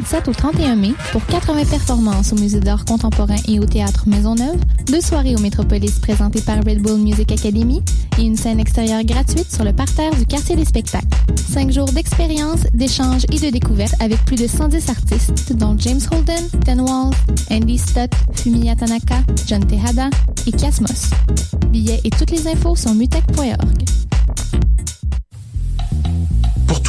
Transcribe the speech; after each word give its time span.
27 0.00 0.28
au 0.28 0.32
31 0.32 0.76
mai 0.76 0.94
pour 1.12 1.24
80 1.26 1.66
performances 1.66 2.32
au 2.32 2.36
Musée 2.36 2.60
d'art 2.60 2.86
contemporain 2.86 3.36
et 3.46 3.60
au 3.60 3.66
Théâtre 3.66 4.04
Maisonneuve, 4.06 4.56
deux 4.86 5.02
soirées 5.02 5.34
au 5.34 5.38
Métropolis 5.40 5.98
présentées 5.98 6.40
par 6.40 6.56
Red 6.56 6.80
Bull 6.80 6.98
Music 6.98 7.30
Academy 7.30 7.82
et 8.18 8.22
une 8.22 8.36
scène 8.36 8.58
extérieure 8.58 9.04
gratuite 9.04 9.52
sur 9.52 9.62
le 9.62 9.74
parterre 9.74 10.14
du 10.14 10.24
quartier 10.24 10.56
des 10.56 10.64
spectacles. 10.64 11.06
Cinq 11.36 11.70
jours 11.70 11.92
d'expérience, 11.92 12.60
d'échanges 12.72 13.26
et 13.30 13.38
de 13.38 13.50
découvertes 13.50 13.94
avec 14.00 14.24
plus 14.24 14.36
de 14.36 14.46
110 14.46 14.88
artistes, 14.88 15.52
dont 15.52 15.76
James 15.78 16.00
Holden, 16.10 16.48
Ten 16.64 16.80
Walls, 16.80 17.14
Andy 17.50 17.76
Stott, 17.76 18.10
Fumiya 18.32 18.76
Tanaka, 18.76 19.18
John 19.46 19.66
Tejada 19.66 20.08
et 20.46 20.52
Kiasmos. 20.52 21.10
Billets 21.68 22.00
et 22.04 22.10
toutes 22.10 22.30
les 22.30 22.48
infos 22.48 22.74
sur 22.74 22.94
mutec.org. 22.94 23.99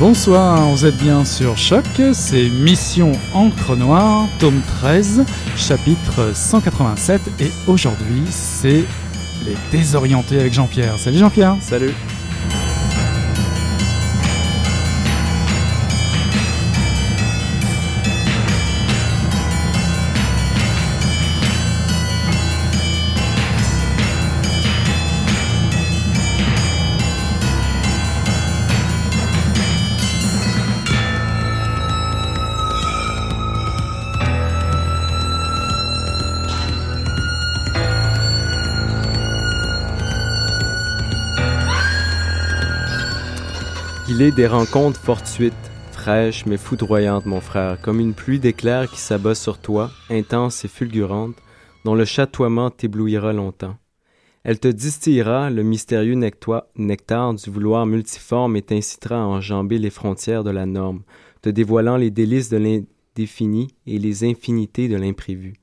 Bonsoir, 0.00 0.70
vous 0.70 0.86
êtes 0.86 0.96
bien 0.96 1.24
sur 1.24 1.56
Choc, 1.56 1.84
c'est 2.12 2.48
Mission 2.48 3.12
Encre 3.32 3.76
Noire, 3.76 4.26
tome 4.40 4.60
13, 4.80 5.24
chapitre 5.56 6.32
187, 6.34 7.20
et 7.40 7.50
aujourd'hui 7.68 8.24
c'est 8.28 8.84
les 9.46 9.56
désorientés 9.70 10.40
avec 10.40 10.52
Jean-Pierre. 10.52 10.98
Salut 10.98 11.18
Jean-Pierre 11.18 11.56
Salut 11.60 11.94
Il 44.16 44.22
est 44.22 44.30
des 44.30 44.46
rencontres 44.46 45.00
fortuites, 45.00 45.72
fraîches 45.90 46.46
mais 46.46 46.56
foudroyantes, 46.56 47.26
mon 47.26 47.40
frère, 47.40 47.80
comme 47.82 47.98
une 47.98 48.14
pluie 48.14 48.38
d'éclairs 48.38 48.88
qui 48.88 49.00
s'abat 49.00 49.34
sur 49.34 49.58
toi, 49.58 49.90
intense 50.08 50.64
et 50.64 50.68
fulgurante, 50.68 51.34
dont 51.84 51.96
le 51.96 52.04
chatoiement 52.04 52.70
t'éblouira 52.70 53.32
longtemps. 53.32 53.74
Elle 54.44 54.60
te 54.60 54.68
distillera 54.68 55.50
le 55.50 55.64
mystérieux 55.64 56.14
nectar 56.76 57.34
du 57.34 57.50
vouloir 57.50 57.86
multiforme 57.86 58.54
et 58.54 58.62
t'incitera 58.62 59.16
à 59.16 59.26
enjamber 59.26 59.78
les 59.78 59.90
frontières 59.90 60.44
de 60.44 60.50
la 60.50 60.64
norme, 60.64 61.02
te 61.42 61.48
dévoilant 61.48 61.96
les 61.96 62.12
délices 62.12 62.50
de 62.50 62.58
l'indéfini 62.58 63.66
et 63.88 63.98
les 63.98 64.22
infinités 64.22 64.86
de 64.86 64.94
l'imprévu. 64.94 65.54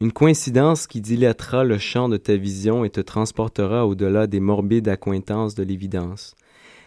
Une 0.00 0.12
coïncidence 0.12 0.86
qui 0.86 1.02
dilatera 1.02 1.62
le 1.62 1.76
champ 1.76 2.08
de 2.08 2.16
ta 2.16 2.36
vision 2.36 2.86
et 2.86 2.90
te 2.90 3.02
transportera 3.02 3.86
au-delà 3.86 4.26
des 4.26 4.40
morbides 4.40 4.88
accointances 4.88 5.54
de 5.54 5.62
l'évidence. 5.62 6.34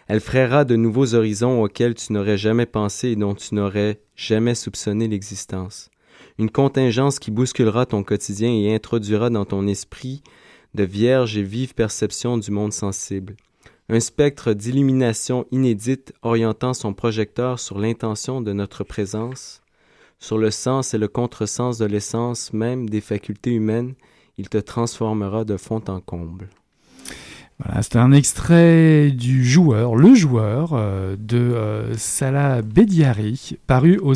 Elle 0.08 0.20
frayera 0.20 0.64
de 0.64 0.76
nouveaux 0.76 1.14
horizons 1.14 1.62
auxquels 1.62 1.94
tu 1.94 2.12
n'aurais 2.12 2.38
jamais 2.38 2.66
pensé 2.66 3.08
et 3.08 3.16
dont 3.16 3.34
tu 3.34 3.54
n'aurais 3.54 4.00
jamais 4.14 4.54
soupçonné 4.54 5.08
l'existence. 5.08 5.90
Une 6.38 6.50
contingence 6.50 7.18
qui 7.18 7.30
bousculera 7.30 7.86
ton 7.86 8.04
quotidien 8.04 8.50
et 8.50 8.74
introduira 8.74 9.30
dans 9.30 9.44
ton 9.44 9.66
esprit 9.66 10.22
de 10.74 10.84
vierge 10.84 11.36
et 11.36 11.42
vive 11.42 11.74
perception 11.74 12.38
du 12.38 12.50
monde 12.50 12.72
sensible. 12.72 13.36
Un 13.88 14.00
spectre 14.00 14.52
d'illumination 14.52 15.46
inédite 15.50 16.12
orientant 16.22 16.74
son 16.74 16.92
projecteur 16.92 17.58
sur 17.58 17.78
l'intention 17.78 18.40
de 18.40 18.52
notre 18.52 18.84
présence, 18.84 19.62
sur 20.18 20.38
le 20.38 20.50
sens 20.50 20.94
et 20.94 20.98
le 20.98 21.08
contresens 21.08 21.78
de 21.78 21.84
l'essence 21.84 22.52
même 22.52 22.88
des 22.88 23.00
facultés 23.00 23.52
humaines, 23.52 23.94
il 24.38 24.48
te 24.48 24.58
transformera 24.58 25.44
de 25.44 25.56
fond 25.56 25.82
en 25.88 26.00
comble. 26.00 26.48
Voilà, 27.64 27.80
c'était 27.80 27.98
un 27.98 28.12
extrait 28.12 29.10
du 29.10 29.42
joueur, 29.42 29.96
le 29.96 30.14
joueur 30.14 30.72
euh, 30.74 31.16
de 31.18 31.38
euh, 31.38 31.94
Salah 31.96 32.60
Bediari, 32.60 33.56
paru 33.66 33.98
aux, 34.02 34.12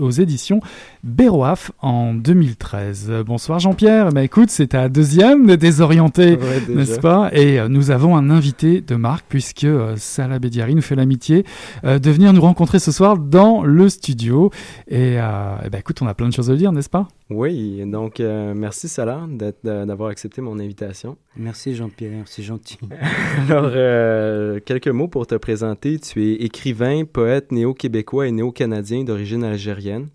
aux 0.00 0.10
éditions 0.10 0.60
Béroaf 1.04 1.70
en 1.80 2.12
2013. 2.12 3.22
Bonsoir 3.24 3.60
Jean-Pierre, 3.60 4.10
bah, 4.10 4.24
écoute, 4.24 4.50
c'est 4.50 4.68
ta 4.68 4.88
deuxième 4.88 5.46
de 5.46 5.54
Désorienté, 5.54 6.32
Ouais, 6.32 6.74
n'est-ce 6.74 6.98
pas? 6.98 7.30
Et 7.32 7.60
euh, 7.60 7.68
nous 7.68 7.92
avons 7.92 8.16
un 8.16 8.30
invité 8.30 8.80
de 8.80 8.96
marque, 8.96 9.26
puisque 9.28 9.66
Salah 9.96 10.40
Bediari 10.40 10.74
nous 10.74 10.82
fait 10.82 10.96
l'amitié 10.96 11.44
de 11.84 12.10
venir 12.10 12.32
nous 12.32 12.40
rencontrer 12.40 12.80
ce 12.80 12.90
soir 12.90 13.16
dans 13.16 13.62
le 13.62 13.88
studio. 13.88 14.50
Et, 14.88 15.14
eh 15.14 15.70
ben, 15.70 15.78
écoute, 15.78 16.02
on 16.02 16.08
a 16.08 16.14
plein 16.14 16.28
de 16.28 16.32
choses 16.32 16.50
à 16.50 16.56
dire, 16.56 16.72
n'est-ce 16.72 16.90
pas? 16.90 17.06
Oui, 17.34 17.82
donc 17.86 18.20
euh, 18.20 18.52
merci 18.54 18.88
Salah 18.88 19.26
d'avoir 19.64 20.10
accepté 20.10 20.40
mon 20.40 20.58
invitation. 20.58 21.16
Merci 21.36 21.74
Jean-Pierre, 21.74 22.24
c'est 22.26 22.42
gentil. 22.42 22.78
Alors, 23.48 23.70
euh, 23.74 24.60
quelques 24.64 24.88
mots 24.88 25.08
pour 25.08 25.26
te 25.26 25.34
présenter. 25.34 25.98
Tu 25.98 26.24
es 26.24 26.34
écrivain, 26.44 27.04
poète 27.04 27.50
néo-québécois 27.50 28.28
et 28.28 28.32
néo-canadien 28.32 29.04
d'origine 29.04 29.44
algérienne. 29.44 30.08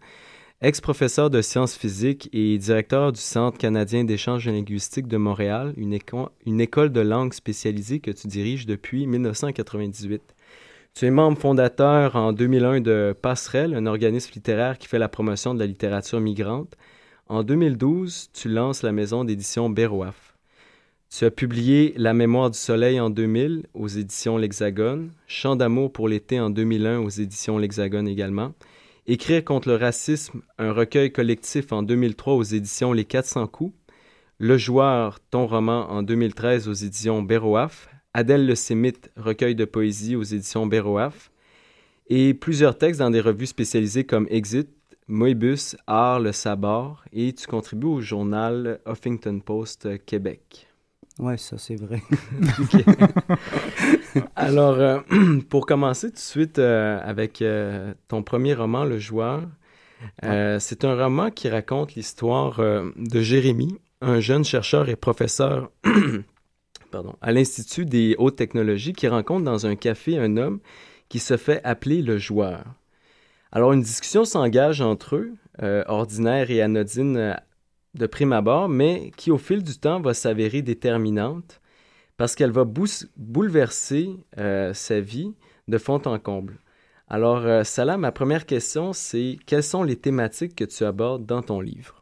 Ex-professeur 0.62 1.30
de 1.30 1.42
sciences 1.42 1.76
physiques 1.76 2.30
et 2.34 2.58
directeur 2.58 3.12
du 3.12 3.22
Centre 3.22 3.58
canadien 3.58 4.04
d'échanges 4.04 4.48
linguistiques 4.48 5.08
de 5.08 5.18
Montréal, 5.18 5.74
une, 5.78 5.94
éco 5.94 6.30
une 6.46 6.62
école 6.62 6.92
de 6.92 7.02
langue 7.02 7.34
spécialisée 7.34 8.00
que 8.00 8.12
tu 8.12 8.28
diriges 8.28 8.66
depuis 8.66 9.06
1998. 9.08 10.22
Tu 10.96 11.06
es 11.06 11.12
membre 11.12 11.38
fondateur 11.38 12.16
en 12.16 12.34
2001 12.34 12.82
de 12.82 13.16
Passerelle, 13.22 13.76
un 13.76 13.86
organisme 13.86 14.32
littéraire 14.34 14.80
qui 14.80 14.88
fait 14.88 14.98
la 14.98 15.10
promotion 15.10 15.54
de 15.54 15.60
la 15.60 15.68
littérature 15.68 16.20
migrante. 16.20 16.76
En 17.30 17.44
2012, 17.44 18.30
tu 18.32 18.48
lances 18.48 18.84
la 18.84 18.94
maison 18.94 19.26
d'édition 19.26 19.70
Béroaf. 19.70 20.38
Tu 21.10 21.26
as 21.26 21.32
publié 21.32 21.94
La 21.98 22.14
mémoire 22.14 22.50
du 22.50 22.58
soleil 22.58 23.02
en 23.02 23.10
2000 23.10 23.66
aux 23.74 23.90
éditions 23.90 24.38
L'Hexagone, 24.38 25.12
Chant 25.28 25.58
d'amour 25.58 25.92
pour 25.92 26.08
l'été 26.08 26.40
en 26.40 26.50
2001 26.50 27.00
aux 27.00 27.10
éditions 27.10 27.58
L'Hexagone 27.58 28.08
également, 28.08 28.54
Écrire 29.08 29.44
contre 29.44 29.68
le 29.68 29.76
racisme, 29.76 30.40
un 30.58 30.72
recueil 30.72 31.12
collectif 31.12 31.74
en 31.74 31.84
2003 31.84 32.34
aux 32.34 32.44
éditions 32.44 32.94
Les 32.94 33.04
400 33.04 33.48
coups, 33.48 33.76
Le 34.40 34.58
joueur, 34.58 35.20
ton 35.20 35.48
roman 35.48 35.92
en 35.92 36.04
2013 36.04 36.70
aux 36.70 36.74
éditions 36.74 37.24
Béroaf, 37.24 37.90
Adèle 38.14 38.46
le 38.46 38.56
Sémite, 38.56 39.12
recueil 39.18 39.54
de 39.54 39.66
poésie 39.66 40.16
aux 40.16 40.24
éditions 40.24 40.66
Béroaf, 40.66 41.30
et 42.08 42.34
plusieurs 42.34 42.78
textes 42.78 43.02
dans 43.02 43.12
des 43.12 43.20
revues 43.20 43.48
spécialisées 43.48 44.06
comme 44.06 44.28
Exit, 44.30 44.70
Moebus, 45.08 45.76
Art, 45.88 46.20
Le 46.20 46.32
Sabord, 46.32 47.04
et 47.14 47.34
tu 47.34 47.48
contribues 47.48 47.88
au 47.88 48.02
journal 48.02 48.80
Huffington 48.86 49.40
Post 49.40 50.04
Québec. 50.06 50.68
Ouais, 51.20 51.38
ça 51.38 51.58
c'est 51.58 51.76
vrai. 51.76 52.02
Alors, 54.36 54.76
euh, 54.76 55.00
pour 55.50 55.66
commencer 55.66 56.10
tout 56.10 56.16
de 56.16 56.20
suite 56.20 56.60
euh, 56.60 57.00
avec 57.04 57.42
euh, 57.42 57.94
ton 58.08 58.24
premier 58.24 58.54
roman, 58.54 58.84
Le 58.84 59.00
Joueur, 59.00 59.44
c'est 60.60 60.86
un 60.86 60.96
roman 60.96 61.32
qui 61.32 61.50
raconte 61.50 61.96
l'histoire 61.96 62.60
de 62.60 63.22
Jérémy, 63.22 63.80
un 64.02 64.20
jeune 64.20 64.46
chercheur 64.46 64.90
et 64.90 64.96
professeur 64.96 65.72
pardon, 66.92 67.16
à 67.22 67.32
l'Institut 67.32 67.86
des 67.86 68.16
hautes 68.20 68.36
technologies 68.36 68.94
qui 68.94 69.08
rencontre 69.08 69.44
dans 69.44 69.66
un 69.66 69.76
café 69.76 70.20
un 70.20 70.38
homme 70.38 70.60
qui 71.10 71.18
se 71.18 71.36
fait 71.36 71.62
appeler 71.64 72.04
le 72.04 72.20
joueur. 72.20 72.64
Alors 73.52 73.74
une 73.74 73.82
discussion 73.82 74.26
s'engage 74.26 74.82
entre 74.82 75.16
eux, 75.16 75.34
euh, 75.62 75.84
ordinaire 75.88 76.52
et 76.52 76.62
anodine 76.62 77.18
euh, 77.18 77.34
de 77.96 78.06
prime 78.08 78.34
abord, 78.34 78.70
mais 78.70 79.12
qui 79.18 79.32
au 79.32 79.38
fil 79.38 79.64
du 79.64 79.78
temps 79.78 80.02
va 80.02 80.14
s'avérer 80.14 80.62
déterminante 80.62 81.62
parce 82.18 82.36
qu'elle 82.36 82.52
va 82.52 82.66
bouleverser 82.66 84.10
euh, 84.38 84.74
sa 84.74 85.00
vie 85.00 85.34
de 85.68 85.78
fond 85.78 86.02
en 86.06 86.20
comble. 86.20 86.60
Alors, 87.10 87.66
Salah, 87.66 87.98
ma 87.98 88.12
première 88.12 88.46
question, 88.46 88.92
c'est 88.92 89.38
quelles 89.46 89.64
sont 89.64 89.84
les 89.84 89.96
thématiques 89.96 90.56
que 90.56 90.66
tu 90.66 90.84
abordes 90.84 91.26
dans 91.26 91.42
ton 91.42 91.62
livre? 91.62 91.98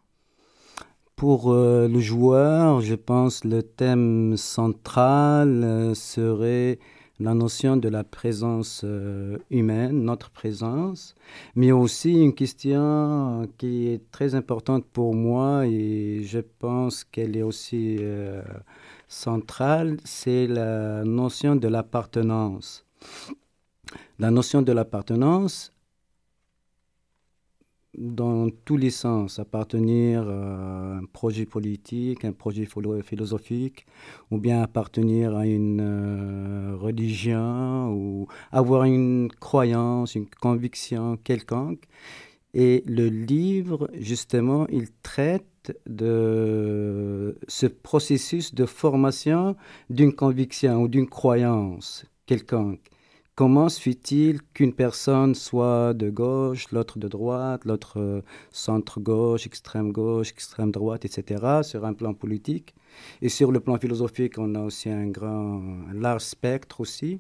Pour 1.16 1.54
euh, 1.54 1.88
le 1.88 2.02
joueur, 2.02 2.82
je 2.82 2.94
pense 2.94 3.46
le 3.46 3.64
thème 3.64 4.36
central 4.36 5.64
euh, 5.64 5.94
serait 5.94 6.78
la 7.20 7.34
notion 7.34 7.78
de 7.78 7.88
la 7.88 8.04
présence 8.04 8.82
euh, 8.84 9.38
humaine, 9.50 10.04
notre 10.04 10.32
présence, 10.32 11.16
mais 11.56 11.72
aussi 11.72 12.14
une 12.14 12.34
question 12.34 13.48
qui 13.58 13.88
est 13.88 14.12
très 14.12 14.36
importante 14.36 14.86
pour 14.86 15.14
moi 15.16 15.66
et 15.66 16.22
je 16.24 16.40
pense 16.40 17.04
qu'elle 17.04 17.38
est 17.38 17.42
aussi 17.42 18.00
centrale, 19.08 19.98
c'est 20.04 20.48
la 20.48 21.04
notion 21.04 21.56
de 21.56 21.68
l'appartenance. 21.68 22.86
La 24.20 24.32
notion 24.32 24.62
de 24.62 24.72
l'appartenance, 24.72 25.75
dans 27.98 28.50
tous 28.66 28.78
les 28.78 28.90
sens, 28.90 29.40
appartenir 29.40 30.28
à 30.28 30.98
un 30.98 31.06
projet 31.06 31.46
politique, 31.46 32.26
un 32.26 32.32
projet 32.32 32.68
philosophique, 33.04 33.86
ou 34.32 34.38
bien 34.38 34.62
appartenir 34.62 35.36
à 35.36 35.46
une 35.46 35.82
euh, 35.82 36.76
religion, 36.78 37.92
ou 37.92 38.28
avoir 38.52 38.84
une 38.84 39.30
croyance, 39.40 40.16
une 40.16 40.28
conviction 40.30 41.18
quelconque. 41.18 41.84
Et 42.54 42.84
le 42.88 43.10
livre, 43.10 43.90
justement, 44.00 44.66
il 44.70 44.88
traite 45.04 45.78
de 45.88 47.38
ce 47.48 47.66
processus 47.66 48.54
de 48.54 48.66
formation 48.66 49.56
d'une 49.90 50.14
conviction 50.14 50.84
ou 50.84 50.88
d'une 50.88 51.08
croyance 51.08 52.06
quelconque. 52.26 52.95
Comment 53.36 53.68
se 53.68 53.82
fait-il 53.82 54.42
qu'une 54.54 54.72
personne 54.72 55.36
soit 55.36 55.94
de 55.94 56.10
gauche, 56.10 56.72
l'autre 56.72 57.00
de 57.00 57.10
droite, 57.10 57.66
l'autre 57.66 58.00
euh, 58.00 58.22
centre-gauche, 58.52 59.46
extrême-gauche, 59.46 60.32
extrême-droite, 60.32 61.04
etc., 61.04 61.62
sur 61.62 61.84
un 61.84 61.94
plan 61.94 62.14
politique? 62.14 62.74
Et 63.22 63.28
sur 63.28 63.52
le 63.52 63.60
plan 63.60 63.78
philosophique, 63.78 64.38
on 64.38 64.56
a 64.56 64.62
aussi 64.62 64.90
un 64.90 65.08
grand, 65.08 65.62
large 65.94 66.22
spectre 66.22 66.80
aussi. 66.80 67.20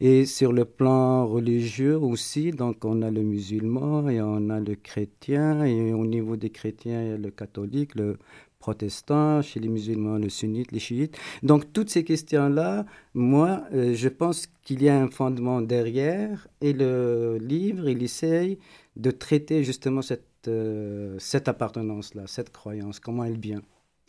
Et 0.00 0.24
sur 0.24 0.54
le 0.54 0.64
plan 0.64 1.26
religieux 1.26 1.98
aussi, 1.98 2.52
donc 2.52 2.82
on 2.86 3.02
a 3.02 3.10
le 3.10 3.20
musulman 3.20 4.08
et 4.08 4.22
on 4.22 4.48
a 4.48 4.60
le 4.60 4.76
chrétien, 4.76 5.62
et 5.64 5.92
au 5.92 6.06
niveau 6.06 6.36
des 6.36 6.48
chrétiens, 6.48 7.02
il 7.02 7.08
y 7.10 7.12
a 7.12 7.18
le 7.18 7.30
catholique, 7.30 7.96
le 7.96 8.16
protestants, 8.60 9.42
chez 9.42 9.58
les 9.58 9.68
musulmans, 9.68 10.18
le 10.18 10.28
sunnite, 10.28 10.70
les 10.70 10.78
chiites. 10.78 11.18
Donc 11.42 11.72
toutes 11.72 11.90
ces 11.90 12.04
questions-là, 12.04 12.86
moi, 13.14 13.64
euh, 13.72 13.94
je 13.94 14.08
pense 14.08 14.46
qu'il 14.62 14.82
y 14.82 14.88
a 14.88 14.96
un 14.96 15.10
fondement 15.10 15.60
derrière 15.62 16.46
et 16.60 16.72
le 16.72 17.38
livre, 17.40 17.88
il 17.88 18.02
essaye 18.02 18.58
de 18.96 19.10
traiter 19.10 19.64
justement 19.64 20.02
cette, 20.02 20.46
euh, 20.46 21.16
cette 21.18 21.48
appartenance-là, 21.48 22.24
cette 22.26 22.52
croyance, 22.52 23.00
comment 23.00 23.24
elle 23.24 23.40
vient. 23.40 23.62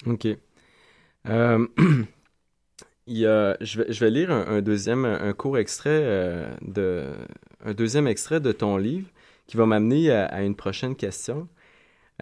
OK. 0.05 0.27
Euh, 1.27 1.67
il 3.07 3.17
y 3.17 3.25
a, 3.25 3.57
je, 3.61 3.81
vais, 3.81 3.91
je 3.91 3.99
vais 4.03 4.11
lire 4.11 4.31
un, 4.31 4.61
deuxième, 4.61 5.05
un 5.05 5.33
court 5.33 5.57
extrait 5.57 6.49
de, 6.61 7.05
un 7.63 7.73
deuxième 7.73 8.07
extrait 8.07 8.39
de 8.39 8.51
ton 8.51 8.77
livre 8.77 9.07
qui 9.47 9.57
va 9.57 9.65
m'amener 9.65 10.11
à, 10.11 10.43
une 10.43 10.55
prochaine 10.55 10.95
question. 10.95 11.47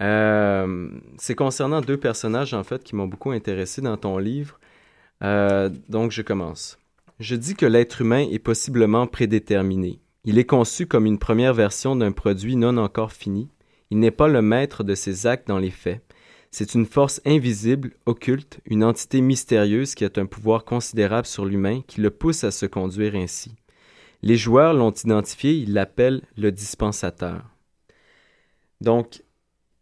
Euh, 0.01 0.89
c'est 1.17 1.35
concernant 1.35 1.81
deux 1.81 1.97
personnages, 1.97 2.53
en 2.53 2.63
fait, 2.63 2.83
qui 2.83 2.95
m'ont 2.95 3.07
beaucoup 3.07 3.31
intéressé 3.31 3.81
dans 3.81 3.97
ton 3.97 4.17
livre. 4.17 4.59
Euh, 5.23 5.69
donc, 5.89 6.11
je 6.11 6.21
commence. 6.21 6.77
Je 7.19 7.35
dis 7.35 7.55
que 7.55 7.65
l'être 7.65 8.01
humain 8.01 8.25
est 8.31 8.39
possiblement 8.39 9.07
prédéterminé. 9.07 9.99
Il 10.23 10.37
est 10.37 10.45
conçu 10.45 10.85
comme 10.85 11.05
une 11.05 11.19
première 11.19 11.53
version 11.53 11.95
d'un 11.95 12.11
produit 12.11 12.55
non 12.55 12.77
encore 12.77 13.11
fini. 13.11 13.49
Il 13.89 13.99
n'est 13.99 14.11
pas 14.11 14.27
le 14.27 14.41
maître 14.41 14.83
de 14.83 14.95
ses 14.95 15.27
actes 15.27 15.47
dans 15.47 15.57
les 15.57 15.71
faits. 15.71 16.01
C'est 16.51 16.73
une 16.73 16.85
force 16.85 17.21
invisible, 17.25 17.91
occulte, 18.05 18.59
une 18.65 18.83
entité 18.83 19.21
mystérieuse 19.21 19.95
qui 19.95 20.05
a 20.05 20.09
un 20.15 20.25
pouvoir 20.25 20.65
considérable 20.65 21.27
sur 21.27 21.45
l'humain 21.45 21.81
qui 21.87 22.01
le 22.01 22.09
pousse 22.09 22.43
à 22.43 22.51
se 22.51 22.65
conduire 22.65 23.15
ainsi. 23.15 23.55
Les 24.21 24.35
joueurs 24.35 24.73
l'ont 24.73 24.91
identifié, 24.91 25.53
ils 25.53 25.73
l'appellent 25.73 26.21
le 26.37 26.51
dispensateur. 26.51 27.43
Donc, 28.81 29.21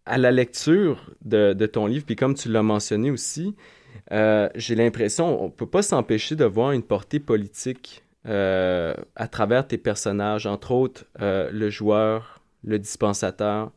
à 0.08 0.18
la 0.18 0.32
lecture 0.32 1.12
de, 1.24 1.54
ton 1.66 1.86
livre, 1.86 2.06
puis 2.06 2.16
comme 2.16 2.34
tu 2.34 2.50
l'as 2.50 2.64
mentionné 2.64 3.12
aussi, 3.12 3.56
euh, 4.12 4.50
j'ai 4.56 4.76
l'impression, 4.76 5.42
on 5.42 5.46
ne 5.46 5.52
peut 5.52 5.68
pas 5.68 5.82
s'empêcher 5.82 6.36
de 6.36 6.46
voir 6.46 6.72
une 6.72 6.84
portée 6.84 7.20
politique 7.20 8.04
euh, 8.26 8.94
à 9.16 9.28
travers 9.28 9.68
tes 9.68 9.78
personnages, 9.78 10.46
entre 10.46 10.72
autres 10.72 11.06
euh, 11.22 11.50
le 11.52 11.70
joueur, 11.70 12.42
le 12.64 12.80
dispensateur. 12.80 13.72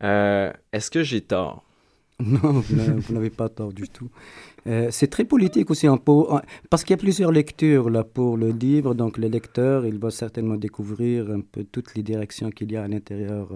Est-ce 0.00 0.90
que 0.90 1.02
j'ai 1.02 1.20
tort? 1.20 1.64
Non, 2.20 2.60
vous 2.60 3.14
n'avez 3.14 3.30
pas 3.30 3.48
tort 3.48 3.72
du 3.72 3.88
tout. 3.88 4.08
C'est 4.90 5.08
très 5.08 5.24
politique 5.24 5.70
aussi, 5.70 5.86
parce 6.70 6.84
qu'il 6.84 6.92
y 6.92 6.94
a 6.94 7.02
plusieurs 7.02 7.32
lectures 7.32 7.90
là 7.90 8.02
pour 8.02 8.36
le 8.36 8.50
livre. 8.50 8.94
Donc 8.94 9.18
le 9.18 9.28
lecteur, 9.28 9.86
il 9.86 9.98
va 9.98 10.10
certainement 10.10 10.56
découvrir 10.56 11.30
un 11.30 11.40
peu 11.40 11.64
toutes 11.64 11.94
les 11.94 12.02
directions 12.02 12.50
qu'il 12.50 12.72
y 12.72 12.76
a 12.76 12.84
à 12.84 12.88
l'intérieur 12.88 13.48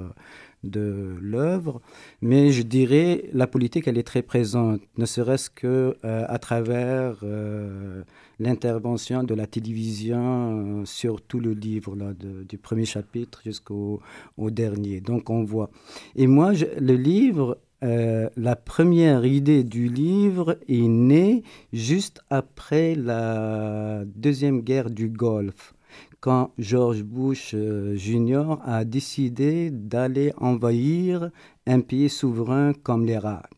de 0.65 1.17
l'œuvre, 1.21 1.81
mais 2.21 2.51
je 2.51 2.63
dirais 2.63 3.29
la 3.33 3.47
politique 3.47 3.87
elle 3.87 3.99
est 3.99 4.07
très 4.07 4.23
présente, 4.23 4.81
ne 4.97 5.07
serait-ce 5.07 5.51
que 5.51 5.97
euh, 6.05 6.25
à 6.29 6.39
travers 6.39 7.19
euh, 7.23 8.03
l'intervention 8.41 9.23
de 9.23 9.35
la 9.35 9.47
télévision 9.47 10.81
euh, 10.81 10.85
sur 10.85 11.23
tout 11.23 11.39
le 11.39 11.53
livre 11.53 11.95
là, 11.95 12.13
du 12.13 12.59
premier 12.59 12.87
chapitre 12.87 13.41
jusqu'au 13.45 14.01
au 14.37 14.51
dernier. 14.51 15.01
Donc 15.01 15.31
on 15.31 15.45
voit. 15.45 15.71
Et 16.17 16.27
moi, 16.27 16.53
le 16.81 16.95
livre, 16.95 17.59
la 17.81 18.57
première 18.57 19.25
idée 19.25 19.65
du 19.65 19.89
livre 19.89 20.59
est 20.69 20.89
née 20.89 21.43
juste 21.73 22.21
après 22.31 22.95
la 22.95 24.03
deuxième 24.07 24.61
guerre 24.63 24.91
du 24.91 25.09
Golfe 25.09 25.75
quand 26.21 26.53
George 26.59 27.03
Bush 27.03 27.53
euh, 27.55 27.95
Jr. 27.97 28.59
a 28.65 28.85
décidé 28.85 29.71
d'aller 29.71 30.33
envahir 30.39 31.31
un 31.67 31.81
pays 31.81 32.09
souverain 32.09 32.73
comme 32.83 33.07
l'Irak. 33.07 33.51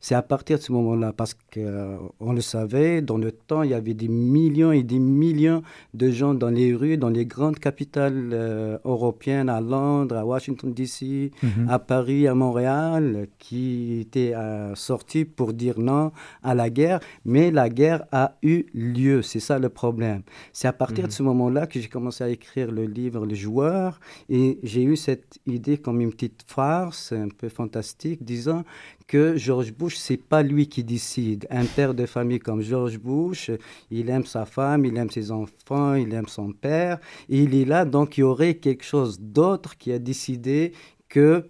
C'est 0.00 0.14
à 0.14 0.22
partir 0.22 0.58
de 0.58 0.62
ce 0.62 0.72
moment-là, 0.72 1.12
parce 1.12 1.34
qu'on 1.34 1.49
euh, 1.56 1.96
on 2.20 2.32
le 2.32 2.40
savait, 2.40 3.02
dans 3.02 3.18
le 3.18 3.32
temps, 3.32 3.62
il 3.62 3.70
y 3.70 3.74
avait 3.74 3.94
des 3.94 4.08
millions 4.08 4.72
et 4.72 4.82
des 4.82 4.98
millions 4.98 5.62
de 5.94 6.10
gens 6.10 6.34
dans 6.34 6.50
les 6.50 6.74
rues, 6.74 6.96
dans 6.96 7.08
les 7.08 7.26
grandes 7.26 7.58
capitales 7.58 8.30
euh, 8.32 8.78
européennes, 8.84 9.48
à 9.48 9.60
Londres, 9.60 10.16
à 10.16 10.24
Washington, 10.24 10.72
D.C., 10.72 11.30
mhm. 11.42 11.68
à 11.68 11.78
Paris, 11.78 12.26
à 12.26 12.34
Montréal, 12.34 13.28
qui 13.38 14.00
étaient 14.00 14.34
euh, 14.34 14.74
sortis 14.74 15.24
pour 15.24 15.52
dire 15.52 15.78
non 15.78 16.12
à 16.42 16.54
la 16.54 16.70
guerre. 16.70 17.00
Mais 17.24 17.50
la 17.50 17.68
guerre 17.68 18.04
a 18.12 18.36
eu 18.42 18.66
lieu, 18.74 19.22
c'est 19.22 19.40
ça 19.40 19.58
le 19.58 19.68
problème. 19.68 20.22
C'est 20.52 20.68
à 20.68 20.72
partir 20.72 21.04
de 21.04 21.08
mhm. 21.08 21.12
ce 21.12 21.22
moment-là 21.22 21.66
que 21.66 21.80
j'ai 21.80 21.88
commencé 21.88 22.24
à 22.24 22.28
écrire 22.28 22.70
le 22.70 22.84
livre 22.84 23.26
Le 23.26 23.34
joueur, 23.34 24.00
et 24.28 24.58
j'ai 24.62 24.82
eu 24.82 24.96
cette 24.96 25.38
idée 25.46 25.78
comme 25.78 26.00
une 26.00 26.12
petite 26.12 26.44
farce 26.46 27.12
un 27.12 27.28
peu 27.28 27.48
fantastique, 27.48 28.24
disant 28.24 28.64
que 29.10 29.36
George 29.36 29.72
Bush, 29.72 29.96
c'est 29.96 30.16
pas 30.16 30.42
lui 30.42 30.68
qui 30.68 30.84
décide. 30.84 31.39
Un 31.50 31.64
père 31.64 31.94
de 31.94 32.06
famille 32.06 32.38
comme 32.38 32.60
George 32.60 32.98
Bush, 32.98 33.50
il 33.90 34.10
aime 34.10 34.24
sa 34.24 34.44
femme, 34.44 34.84
il 34.84 34.96
aime 34.96 35.10
ses 35.10 35.30
enfants, 35.30 35.94
il 35.94 36.12
aime 36.12 36.28
son 36.28 36.52
père, 36.52 36.98
il 37.28 37.54
est 37.54 37.64
là, 37.64 37.84
donc 37.84 38.18
il 38.18 38.20
y 38.20 38.24
aurait 38.24 38.54
quelque 38.54 38.84
chose 38.84 39.20
d'autre 39.20 39.76
qui 39.76 39.92
a 39.92 39.98
décidé 39.98 40.72
que 41.08 41.44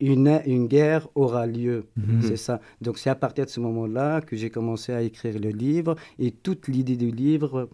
une, 0.00 0.40
une 0.46 0.66
guerre 0.66 1.08
aura 1.14 1.46
lieu. 1.46 1.86
Mhm. 1.96 2.22
C'est 2.22 2.36
ça. 2.36 2.60
Donc 2.80 2.98
c'est 2.98 3.10
à 3.10 3.14
partir 3.14 3.46
de 3.46 3.50
ce 3.50 3.60
moment-là 3.60 4.20
que 4.20 4.36
j'ai 4.36 4.50
commencé 4.50 4.92
à 4.92 5.02
écrire 5.02 5.38
le 5.38 5.50
livre, 5.50 5.96
et 6.18 6.30
toute 6.30 6.68
l'idée 6.68 6.96
du 6.96 7.10
livre 7.10 7.68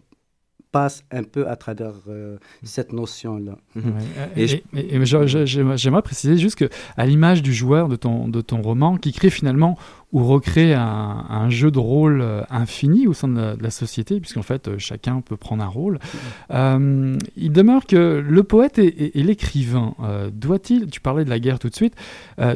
passe 0.71 1.05
un 1.09 1.23
peu 1.23 1.47
à 1.47 1.55
travers 1.55 1.93
euh, 2.09 2.37
cette 2.63 2.91
notion-là. 2.91 3.57
Mhm. 3.75 3.93
Et, 4.35 5.05
j'aimerais 5.05 6.01
préciser 6.01 6.37
juste 6.37 6.57
que, 6.57 6.69
à 6.97 7.05
l'image 7.05 7.41
du 7.41 7.53
joueur 7.53 7.87
de 7.87 7.95
ton, 7.95 8.27
de 8.27 8.41
ton 8.41 8.61
roman, 8.61 8.97
qui 8.97 9.13
crée 9.13 9.29
finalement 9.29 9.77
ou 10.15 10.23
recrée 10.23 10.73
un, 10.73 11.25
un 11.29 11.49
jeu 11.49 11.69
de 11.69 11.77
rôle 11.77 12.21
euh, 12.21 12.41
infini 12.49 13.05
au 13.05 13.13
sein 13.13 13.27
de 13.27 13.55
la, 13.61 13.69
société, 13.69 14.19
puisqu'en 14.19 14.41
fait 14.41 14.67
euh, 14.67 14.79
chacun 14.79 15.21
peut 15.21 15.37
prendre 15.37 15.63
un 15.63 15.67
rôle, 15.67 15.99
il 16.49 17.51
demeure 17.51 17.85
que 17.85 18.23
le 18.25 18.43
poète 18.43 18.79
et, 18.79 19.11
l'écrivain, 19.15 19.93
doit-il, 20.31 20.89
tu 20.89 20.99
parlais 21.01 21.25
de 21.25 21.29
la 21.29 21.39
guerre 21.39 21.59
tout 21.59 21.69
de 21.69 21.75
suite, 21.75 21.95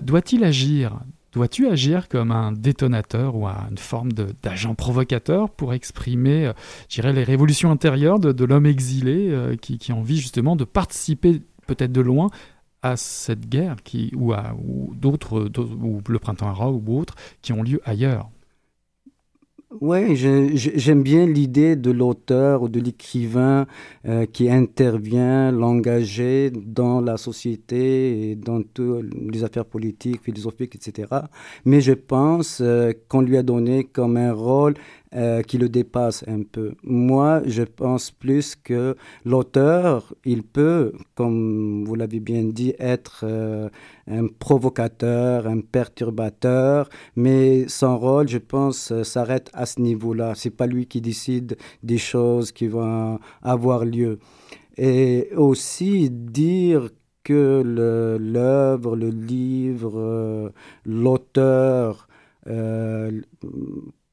doit-il 0.01 0.43
agir 0.43 0.99
Dois-tu 1.31 1.67
agir 1.67 2.09
comme 2.09 2.31
un 2.31 2.51
détonateur 2.51 3.35
ou 3.35 3.45
une 3.45 3.77
forme 3.77 4.11
d'agent 4.13 4.73
provocateur 4.73 5.51
pour 5.51 5.73
exprimer, 5.73 6.47
euh, 6.47 6.53
dirais, 6.89 7.13
les 7.13 7.23
révolutions 7.23 7.69
intérieures 7.69 8.19
de, 8.19 8.45
l'homme 8.45 8.65
exilé 8.65 9.29
euh, 9.29 9.55
qui, 9.55 9.77
qui, 9.77 9.91
a 9.91 9.95
envie 9.95 10.17
justement 10.17 10.55
de 10.55 10.63
participer 10.63 11.41
peut-être 11.67 11.91
de 11.91 12.01
loin 12.01 12.31
à 12.81 12.97
cette 12.97 13.49
guerre 13.49 13.77
qui, 13.83 14.11
ou, 14.15 14.33
à, 14.33 14.55
d'autres, 14.93 15.49
ou 15.59 16.01
le 16.07 16.19
printemps 16.19 16.47
arabe 16.47 16.87
ou 16.87 16.99
autres 16.99 17.15
qui 17.41 17.53
ont 17.53 17.63
lieu 17.63 17.81
ailleurs 17.85 18.29
oui, 19.81 20.15
j'aime 20.15 21.03
bien 21.03 21.27
l'idée 21.27 21.75
de 21.75 21.91
l'auteur 21.91 22.63
ou 22.63 22.69
de 22.69 22.79
l'écrivain 22.79 23.67
euh, 24.07 24.25
qui 24.25 24.49
intervient, 24.49 25.51
l'engagé 25.51 26.49
dans 26.49 27.01
la 27.01 27.17
société 27.17 28.31
et 28.31 28.35
dans 28.35 28.63
toutes 28.63 29.05
les 29.31 29.43
affaires 29.43 29.65
politiques, 29.65 30.23
philosophiques, 30.23 30.75
etc. 30.75 31.07
Mais 31.65 31.81
je 31.81 31.93
pense 31.93 32.61
euh, 32.61 32.93
qu'on 33.09 33.21
lui 33.21 33.37
a 33.37 33.43
donné 33.43 33.83
comme 33.83 34.17
un 34.17 34.33
rôle 34.33 34.73
euh, 35.15 35.41
qui 35.41 35.57
le 35.57 35.69
dépasse 35.69 36.23
un 36.27 36.43
peu. 36.43 36.75
Moi, 36.83 37.41
je 37.47 37.63
pense 37.63 38.11
plus 38.11 38.55
que 38.55 38.95
l'auteur, 39.25 40.13
il 40.23 40.43
peut, 40.43 40.93
comme 41.15 41.83
vous 41.83 41.95
l'avez 41.95 42.19
bien 42.19 42.43
dit, 42.43 42.75
être 42.77 43.21
euh, 43.23 43.69
un 44.05 44.27
provocateur, 44.27 45.47
un 45.47 45.61
perturbateur, 45.61 46.89
mais 47.15 47.67
son 47.67 47.97
rôle, 47.97 48.27
je 48.27 48.37
pense, 48.37 48.91
euh, 48.91 49.03
s'arrête 49.03 49.49
à 49.53 49.65
ce 49.65 49.81
niveau-là. 49.81 50.33
C'est 50.35 50.51
pas 50.51 50.67
lui 50.67 50.85
qui 50.85 51.01
décide 51.01 51.57
des 51.81 51.97
choses 51.97 52.51
qui 52.51 52.67
vont 52.67 53.17
avoir 53.41 53.85
lieu. 53.85 54.19
Et 54.77 55.29
aussi 55.35 56.11
dire 56.11 56.89
que 57.23 57.63
l'œuvre, 57.65 58.95
le, 58.95 59.09
livre, 59.09 60.51
l'auteur, 60.85 62.07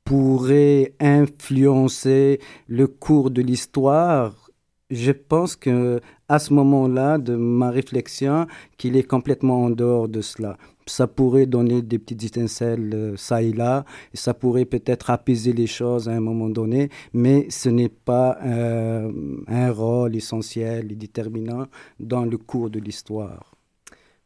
pourrait 0.06 0.94
influencer 1.00 2.38
le 2.68 2.86
cours 2.86 3.32
de 3.32 3.42
l'histoire, 3.42 4.50
je 4.88 5.10
pense 5.10 5.56
que 5.56 6.00
à 6.28 6.38
ce 6.38 6.54
moment-là 6.54 7.18
de 7.18 7.34
ma 7.34 7.70
réflexion, 7.70 8.46
qu'il 8.78 8.96
est 8.96 9.02
complètement 9.02 9.64
en 9.64 9.70
dehors 9.70 10.08
de 10.08 10.20
cela. 10.20 10.58
Ça 10.86 11.08
pourrait 11.08 11.46
donner 11.46 11.82
des 11.82 11.98
petites 11.98 12.22
étincelles 12.22 12.92
euh, 12.94 13.16
ça 13.16 13.42
et 13.42 13.52
là, 13.52 13.84
ça 14.14 14.32
pourrait 14.32 14.64
peut-être 14.64 15.10
apaiser 15.10 15.52
les 15.52 15.66
choses 15.66 16.08
à 16.08 16.12
un 16.12 16.20
moment 16.20 16.48
donné, 16.48 16.88
mais 17.12 17.50
ce 17.50 17.68
n'est 17.68 17.88
pas 17.88 18.38
euh, 18.44 19.10
un 19.48 19.72
rôle 19.72 20.14
essentiel 20.14 20.92
et 20.92 20.94
déterminant 20.94 21.66
dans 21.98 22.24
le 22.24 22.38
cours 22.38 22.70
de 22.70 22.78
l'histoire. 22.78 23.56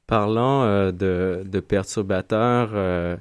Parlant 0.07 0.65
euh, 0.65 0.93
de, 0.93 1.61
perturbateurs, 1.61 3.19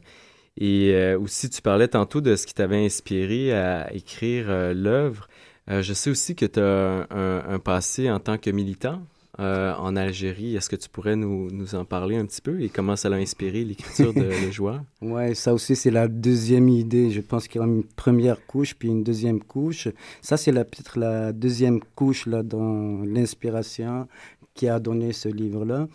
et 0.60 0.94
euh, 0.94 1.18
aussi, 1.18 1.50
tu 1.50 1.62
parlais 1.62 1.88
tantôt 1.88 2.20
de 2.20 2.36
ce 2.36 2.46
qui 2.46 2.54
t'avait 2.54 2.86
inspiré 2.86 3.54
à 3.54 3.92
écrire 3.94 4.48
euh, 4.50 4.74
l'œuvre. 4.74 5.30
Euh, 5.72 5.82
je 5.82 5.94
sais 5.94 6.10
aussi 6.10 6.36
que 6.36 6.46
tu 6.46 6.60
as 6.60 7.08
un, 7.10 7.60
passé 7.60 8.12
en 8.12 8.20
tant 8.20 8.38
que 8.38 8.50
militant 8.50 9.02
en 9.38 9.96
Algérie. 9.96 10.58
Est-ce 10.58 10.70
que 10.70 10.76
tu 10.76 10.90
pourrais 10.90 11.16
nous, 11.16 11.50
nous, 11.50 11.74
en 11.74 11.86
parler 11.86 12.18
un 12.18 12.26
petit 12.26 12.42
peu 12.42 12.60
et 12.60 12.68
comment 12.68 12.98
ça 12.98 13.08
l'a 13.08 13.16
inspiré 13.16 13.64
l'écriture 13.64 14.14
de 14.14 14.20
Le 14.46 14.52
Joueur? 14.52 14.82
Oui, 15.02 15.34
ça 15.34 15.54
aussi, 15.54 15.78
c'est 15.78 15.92
la 15.92 16.10
deuxième 16.10 16.68
idée. 16.68 17.10
Je 17.10 17.22
pense 17.22 17.48
qu'il 17.48 17.62
y 17.62 17.64
a 17.64 17.68
une 17.68 17.86
première 17.86 18.46
couche 18.48 18.76
puis 18.76 18.90
une 18.90 19.02
deuxième 19.02 19.42
couche. 19.42 19.88
Ça, 20.22 20.36
c'est 20.36 20.52
peut-être 20.52 21.00
la 21.00 21.32
deuxième 21.32 21.80
couche 21.96 22.26
là, 22.26 22.44
dans 22.44 23.02
l'inspiration 23.06 24.10
qui 24.56 24.68
a 24.68 24.78
donné 24.78 25.14
ce 25.14 25.30
livre-là. 25.30 25.88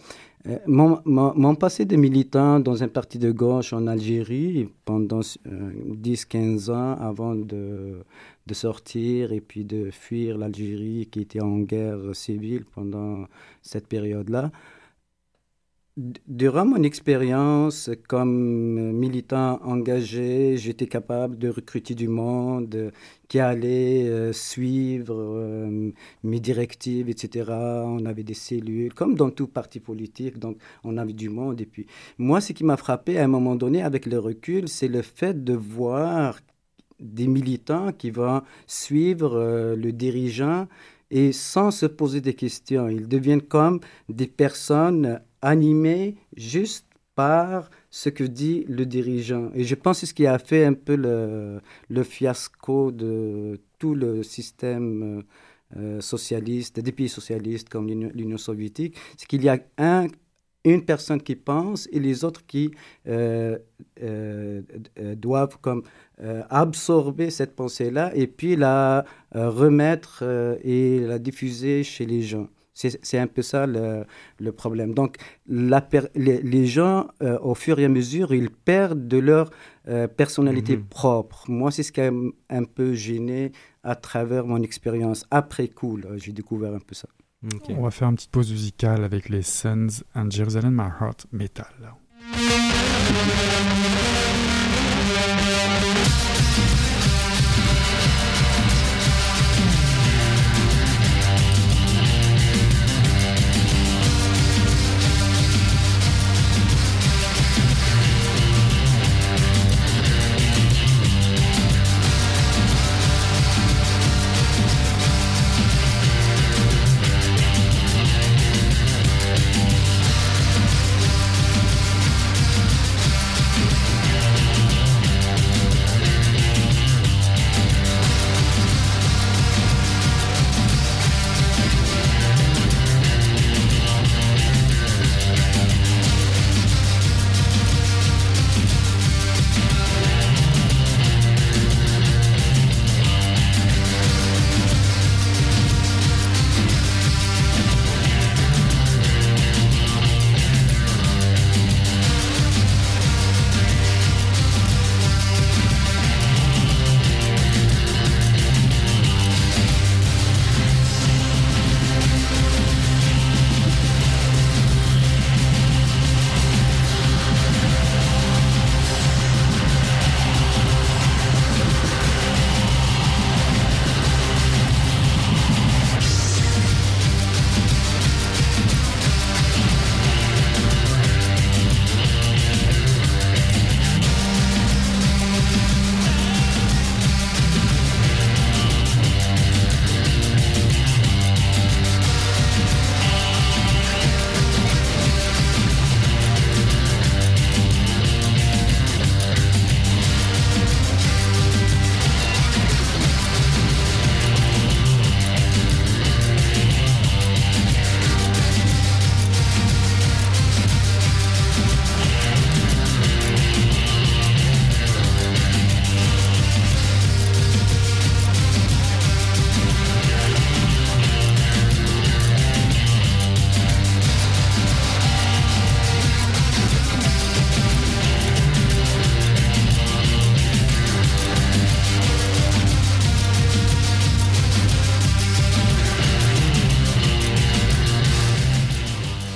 Euh, 0.47 0.59
mon, 0.67 1.55
passé 1.55 1.87
de 1.87 1.97
militant 1.97 2.61
dans 2.61 2.83
un 2.83 2.89
parti 2.89 3.19
de 3.19 3.33
gauche 3.33 3.73
en 3.73 3.87
Algérie 3.87 4.69
pendant 4.85 5.21
10-15 5.21 6.71
euh, 6.71 6.75
ans 6.75 6.97
avant 7.01 7.35
de, 7.35 8.05
de, 8.47 8.55
sortir 8.55 9.33
et 9.33 9.41
puis 9.41 9.65
de 9.65 9.91
fuir 9.91 10.37
l'Algérie 10.37 11.09
qui 11.11 11.21
était 11.21 11.41
en 11.41 11.61
guerre 11.61 12.15
civile 12.15 12.65
pendant 12.75 13.25
cette 13.63 13.87
période-là, 13.87 14.51
Durant 15.97 16.65
mon 16.65 16.83
expérience 16.83 17.89
comme 18.09 18.91
militant 18.91 19.61
engagé, 19.63 20.57
j'étais 20.57 20.89
capable 20.89 21.39
de 21.39 21.49
recruter 21.49 21.95
du 21.95 22.09
monde 22.09 22.91
qui 23.29 23.39
allait 23.39 24.09
euh, 24.09 24.33
suivre 24.33 25.15
euh, 25.15 25.93
mes 26.25 26.41
directives, 26.41 27.09
etc. 27.09 27.49
On 27.85 28.07
avait 28.07 28.25
des 28.25 28.35
cellules, 28.35 28.93
comme 28.93 29.15
dans 29.15 29.31
tout 29.31 29.47
parti 29.47 29.79
politique, 29.79 30.41
donc 30.41 30.59
on 30.83 30.97
avait 30.97 31.13
du 31.13 31.29
monde. 31.29 31.61
Et 31.61 31.67
puis, 31.67 31.87
moi, 32.19 32.41
ce 32.41 32.53
qui 32.53 32.65
m'a 32.65 32.77
frappé 32.77 33.17
à 33.21 33.25
un 33.25 33.29
moment 33.29 33.55
donné 33.55 33.81
avec 33.81 34.07
le 34.07 34.19
recul, 34.19 34.67
c'est 34.67 34.89
le 34.89 35.03
fait 35.03 35.45
de 35.45 35.55
voir 35.55 36.41
des 36.99 37.29
militants 37.29 37.93
qui 37.93 38.11
vont 38.11 38.43
suivre 38.67 39.37
euh, 39.37 39.77
le 39.77 39.93
dirigeant 39.93 40.67
et 41.13 41.31
sans 41.31 41.71
se 41.71 41.87
poser 41.87 42.21
des 42.21 42.35
questions. 42.35 42.89
Ils 42.89 43.07
deviennent 43.07 43.43
comme 43.43 43.79
des 44.09 44.27
personnes 44.27 45.21
animé 45.45 46.17
juste 46.37 46.87
par 47.15 47.71
ce 47.91 48.09
que 48.09 48.25
dit 48.25 48.65
le 48.69 48.87
dirigeant. 48.87 49.51
Et 49.55 49.63
je 49.65 49.77
pense 49.77 50.01
que 50.01 50.07
ce 50.07 50.15
qui 50.15 50.27
a 50.27 50.39
fait 50.39 50.65
un 50.65 50.73
peu 50.73 50.97
le, 50.97 51.61
le 51.89 52.03
fiasco 52.03 52.91
de 52.91 53.61
tout 53.79 53.95
le 53.95 54.23
système 54.25 55.23
euh, 55.77 56.01
socialiste, 56.01 56.81
des 56.81 56.93
pays 56.93 57.09
socialistes 57.09 57.69
comme 57.69 57.89
l'Union 57.89 58.39
soviétique, 58.39 58.97
c'est 59.17 59.27
qu'il 59.29 59.45
y 59.45 59.49
a 59.49 59.59
un, 59.79 60.07
une 60.65 60.85
personne 60.85 61.21
qui 61.21 61.37
pense 61.37 61.89
et 61.93 62.01
les 62.01 62.25
autres 62.25 62.45
qui 62.47 62.71
euh, 63.07 63.59
euh, 64.03 64.63
doivent 65.17 65.59
comme 65.61 65.83
absorber 66.49 67.29
cette 67.31 67.57
pensée-là 67.57 68.13
et 68.15 68.29
puis 68.29 68.55
la 68.55 69.05
remettre 69.33 70.23
et 70.63 71.01
la 71.01 71.19
diffuser 71.19 71.83
chez 71.83 72.07
les 72.07 72.23
gens. 72.23 72.49
C'est 72.75 73.19
un 73.19 73.29
peu 73.29 73.43
ça 73.43 73.67
le, 73.67 74.05
le 74.41 74.53
problème. 74.53 74.95
Donc, 74.95 75.17
la 75.47 75.87
les, 76.17 76.43
les, 76.43 76.67
gens, 76.67 77.07
euh, 77.23 77.39
au 77.41 77.55
fur 77.55 77.79
et 77.79 77.85
à 77.85 77.89
mesure, 77.89 78.35
ils 78.35 78.51
perdent 78.51 79.07
de 79.07 79.19
leur 79.19 79.51
euh, 79.87 80.09
personnalité 80.09 80.77
mhm. 80.77 80.85
propre. 80.85 81.45
Moi, 81.49 81.71
c'est 81.71 81.85
ce 81.85 81.93
qui 81.93 82.01
m'a 82.01 82.31
un 82.51 82.65
peu 82.65 82.95
gêné 82.95 83.53
à 83.85 83.95
travers 83.95 84.47
mon 84.47 84.61
expérience. 84.61 85.25
Après 85.31 85.69
coup, 85.69 86.01
j'ai 86.17 86.33
découvert 86.33 86.75
un 86.75 86.81
peu 86.81 86.95
ça. 86.95 87.09
On 87.69 87.83
va 87.83 87.91
faire 87.91 88.09
une 88.09 88.17
petite 88.17 88.31
pause 88.31 88.51
musicale 88.51 89.05
avec 89.05 89.29
les 89.29 89.43
Sons 89.43 90.03
and 90.15 90.31
Jerusalem 90.31 90.75
My 90.75 90.89
Heart 91.01 91.27
Metal. 91.31 91.67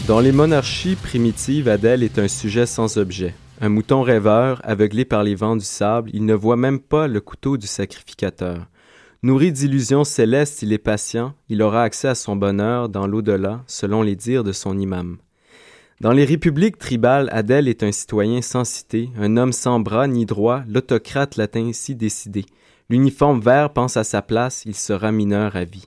Dans 0.08 0.20
les 0.20 0.32
monarchies 0.32 0.96
primitives, 0.96 1.68
Adèle 1.68 2.02
est 2.02 2.18
un 2.18 2.28
sujet 2.28 2.64
sans 2.64 2.96
objet. 2.96 3.34
Un 3.60 3.68
mouton 3.68 4.00
rêveur, 4.00 4.58
aveuglé 4.64 5.04
par 5.04 5.22
les 5.22 5.34
vents 5.34 5.54
du 5.54 5.66
sable, 5.66 6.08
il 6.14 6.24
ne 6.24 6.32
voit 6.32 6.56
même 6.56 6.80
pas 6.80 7.06
le 7.06 7.20
couteau 7.20 7.58
du 7.58 7.66
sacrificateur. 7.66 8.68
Nourri 9.22 9.52
d'illusions 9.52 10.04
célestes, 10.04 10.62
il 10.62 10.72
est 10.72 10.78
patient, 10.78 11.34
il 11.50 11.60
aura 11.60 11.82
accès 11.82 12.08
à 12.08 12.14
son 12.14 12.36
bonheur 12.36 12.88
dans 12.88 13.06
l'au-delà, 13.06 13.62
selon 13.66 14.00
les 14.00 14.16
dires 14.16 14.44
de 14.44 14.52
son 14.52 14.78
imam. 14.78 15.18
Dans 16.00 16.12
les 16.12 16.24
républiques 16.24 16.78
tribales, 16.78 17.28
Adèle 17.30 17.68
est 17.68 17.82
un 17.82 17.92
citoyen 17.92 18.40
sans 18.40 18.64
cité, 18.64 19.10
un 19.18 19.36
homme 19.36 19.52
sans 19.52 19.78
bras 19.78 20.08
ni 20.08 20.24
droit, 20.24 20.62
l'autocrate 20.68 21.36
latin 21.36 21.66
ainsi 21.66 21.94
décidé. 21.94 22.46
L'uniforme 22.88 23.42
vert 23.42 23.74
pense 23.74 23.98
à 23.98 24.04
sa 24.04 24.22
place, 24.22 24.62
il 24.64 24.74
sera 24.74 25.12
mineur 25.12 25.54
à 25.54 25.64
vie. 25.64 25.86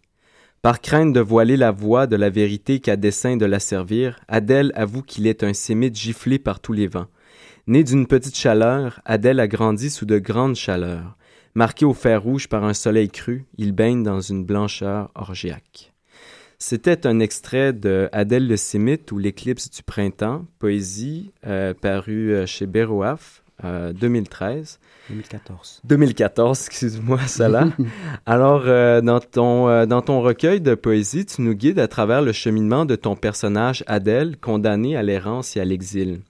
Par 0.62 0.80
crainte 0.80 1.12
de 1.12 1.19
voiler 1.19 1.58
la 1.58 1.71
voix 1.71 2.06
de 2.06 2.15
la 2.15 2.30
vérité 2.30 2.80
qu'à 2.80 2.95
dessein 2.95 3.36
de 3.36 3.47
la 3.47 3.60
servir, 3.60 4.19
Adèle 4.28 4.71
avoue 4.76 5.02
qu'il 5.02 5.26
est 5.26 5.43
un 5.43 5.54
sémite 5.54 5.97
giflé 5.97 6.38
par 6.38 6.60
tous 6.60 6.71
les 6.71 6.86
vents. 6.86 7.08
Né 7.65 7.84
d'une 7.84 8.06
petite 8.06 8.38
chaleur, 8.38 9.02
Adèle 9.06 9.39
a 9.39 9.47
grandi 9.47 9.89
sous 9.89 10.06
de 10.06 10.19
grandes 10.19 10.56
chaleurs. 10.56 11.17
Marqué 11.56 11.84
au 11.84 11.95
fer 11.95 12.21
rouge 12.21 12.47
par 12.47 12.63
un 12.63 12.76
soleil 12.76 13.10
cru, 13.10 13.45
il 13.58 13.71
baigne 13.71 14.04
dans 14.04 14.21
une 14.21 14.45
blancheur 14.45 15.10
orgiaque. 15.15 15.93
C'était 16.60 17.08
un 17.08 17.19
extrait 17.19 17.74
de 17.74 18.08
Adèle 18.12 18.47
le 18.47 18.56
Sémite 18.56 19.12
ou 19.12 19.17
L'éclipse 19.17 19.71
du 19.71 19.82
printemps, 19.82 20.45
poésie 20.60 21.32
euh, 21.47 21.74
parue 21.74 22.34
euh, 22.34 22.45
chez 22.45 22.67
Beroaf, 23.62 23.93
2013. 23.93 24.80
2014. 25.10 25.82
2014, 25.84 26.67
excuse-moi, 26.67 27.19
Salah. 27.28 27.67
Alors, 28.26 28.63
euh, 28.65 29.02
dans, 29.02 29.19
ton, 29.19 29.67
euh, 29.67 29.86
dans 29.86 30.02
ton 30.02 30.21
recueil 30.21 30.62
de 30.62 30.76
poésie, 30.76 31.26
tu 31.26 31.41
nous 31.41 31.54
guides 31.54 31.80
à 31.80 31.88
travers 31.88 32.21
le 32.21 32.32
cheminement 32.32 32.86
de 32.86 32.95
ton 32.95 33.15
personnage 33.15 33.84
Adèle, 33.88 34.38
condamné 34.38 34.95
à 34.95 35.04
l'errance 35.04 35.58
et 35.58 35.60
à 35.60 35.65
l'exil. 35.65 36.21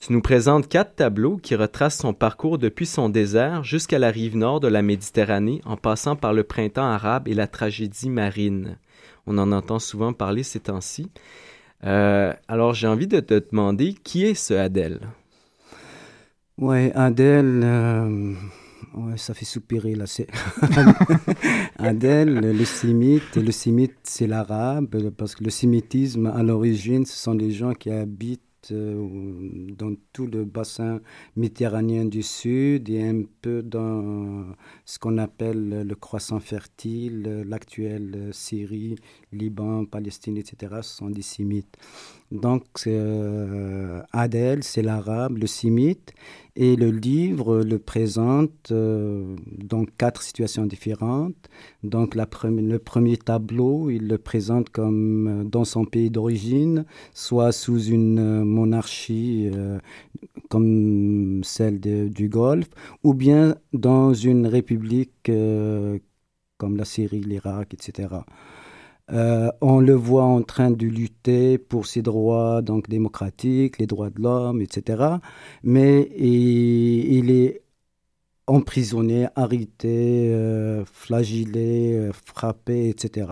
Tu 0.00 0.12
nous 0.12 0.20
présentes 0.20 0.68
quatre 0.68 0.94
tableaux 0.94 1.38
qui 1.38 1.56
retracent 1.56 1.98
son 1.98 2.14
parcours 2.14 2.58
depuis 2.58 2.86
son 2.86 3.08
désert 3.08 3.64
jusqu'à 3.64 3.98
la 3.98 4.10
rive 4.10 4.36
nord 4.36 4.60
de 4.60 4.68
la 4.68 4.80
Méditerranée 4.80 5.60
en 5.64 5.76
passant 5.76 6.14
par 6.14 6.32
le 6.32 6.44
printemps 6.44 6.88
arabe 6.88 7.26
et 7.26 7.34
la 7.34 7.48
tragédie 7.48 8.08
marine. 8.08 8.76
On 9.26 9.38
en 9.38 9.50
entend 9.50 9.80
souvent 9.80 10.12
parler 10.12 10.44
ces 10.44 10.60
temps-ci. 10.60 11.10
Euh, 11.84 12.32
alors 12.46 12.74
j'ai 12.74 12.86
envie 12.86 13.08
de 13.08 13.20
te 13.20 13.42
demander 13.50 13.94
qui 13.94 14.24
est 14.24 14.34
ce 14.34 14.54
Adèle? 14.54 15.00
Ouais, 16.58 16.90
Adèle, 16.96 17.60
euh, 17.62 18.34
ouais, 18.94 19.16
ça 19.16 19.32
fait 19.32 19.44
soupirer 19.44 19.94
là. 19.94 20.06
Adèle, 21.78 22.34
le 22.34 22.64
sémite, 22.64 23.36
et 23.36 23.42
le 23.42 23.52
sémite 23.52 23.94
c'est 24.02 24.26
l'arabe, 24.26 24.86
parce 25.16 25.36
que 25.36 25.44
le 25.44 25.50
sémitisme 25.50 26.26
à 26.26 26.42
l'origine, 26.42 27.06
ce 27.06 27.16
sont 27.16 27.36
des 27.36 27.52
gens 27.52 27.74
qui 27.74 27.90
habitent 27.90 28.42
dans 28.70 29.94
tout 30.12 30.26
le 30.26 30.44
bassin 30.44 31.00
méditerranéen 31.36 32.04
du 32.04 32.22
Sud 32.22 32.88
et 32.90 33.02
un 33.02 33.22
peu 33.42 33.62
dans 33.62 34.46
ce 34.84 34.98
qu'on 34.98 35.18
appelle 35.18 35.86
le 35.86 35.94
croissant 35.94 36.40
fertile, 36.40 37.44
l'actuelle 37.46 38.30
Syrie, 38.32 38.96
Liban, 39.32 39.84
Palestine, 39.84 40.36
etc. 40.36 40.78
Ce 40.82 40.96
sont 40.96 41.10
des 41.10 41.22
Sémites. 41.22 41.76
Donc, 42.30 42.64
euh, 42.86 44.02
Adèle, 44.12 44.62
c'est 44.62 44.82
l'arabe, 44.82 45.38
le 45.38 45.46
sémite, 45.46 46.12
et 46.56 46.76
le 46.76 46.90
livre 46.90 47.60
le 47.60 47.78
présente 47.78 48.70
euh, 48.70 49.34
dans 49.56 49.84
quatre 49.86 50.22
situations 50.22 50.66
différentes. 50.66 51.48
Donc, 51.84 52.14
le 52.16 52.76
premier 52.78 53.16
tableau, 53.16 53.88
il 53.88 54.08
le 54.08 54.18
présente 54.18 54.68
comme 54.68 55.28
euh, 55.28 55.44
dans 55.44 55.64
son 55.64 55.86
pays 55.86 56.10
d'origine, 56.10 56.84
soit 57.14 57.52
sous 57.52 57.82
une 57.84 58.44
monarchie 58.48 59.50
comme 60.48 61.42
celle 61.44 61.80
du 62.10 62.28
Golfe, 62.28 62.70
ou 63.04 63.14
bien 63.14 63.56
dans 63.72 64.14
une 64.14 64.46
république 64.46 65.30
comme 66.58 66.76
la 66.76 66.84
Syrie, 66.84 67.20
l'Irak, 67.20 67.74
etc. 67.74 68.08
Euh, 69.10 69.50
on 69.62 69.80
le 69.80 69.94
voit 69.94 70.24
en 70.24 70.42
train 70.42 70.70
de 70.70 70.86
lutter 70.86 71.56
pour 71.58 71.86
ses 71.86 72.02
droits 72.02 72.60
donc 72.62 72.88
démocratiques, 72.88 73.78
les 73.78 73.86
droits 73.86 74.10
de 74.10 74.20
l'homme, 74.20 74.60
etc. 74.60 75.18
Mais 75.62 76.10
il, 76.18 77.30
est 77.30 77.62
emprisonné, 78.46 79.28
arrêté, 79.34 80.30
euh, 80.32 80.84
flagellé, 80.84 81.94
euh, 81.94 82.12
frappé, 82.12 82.90
etc. 82.90 83.28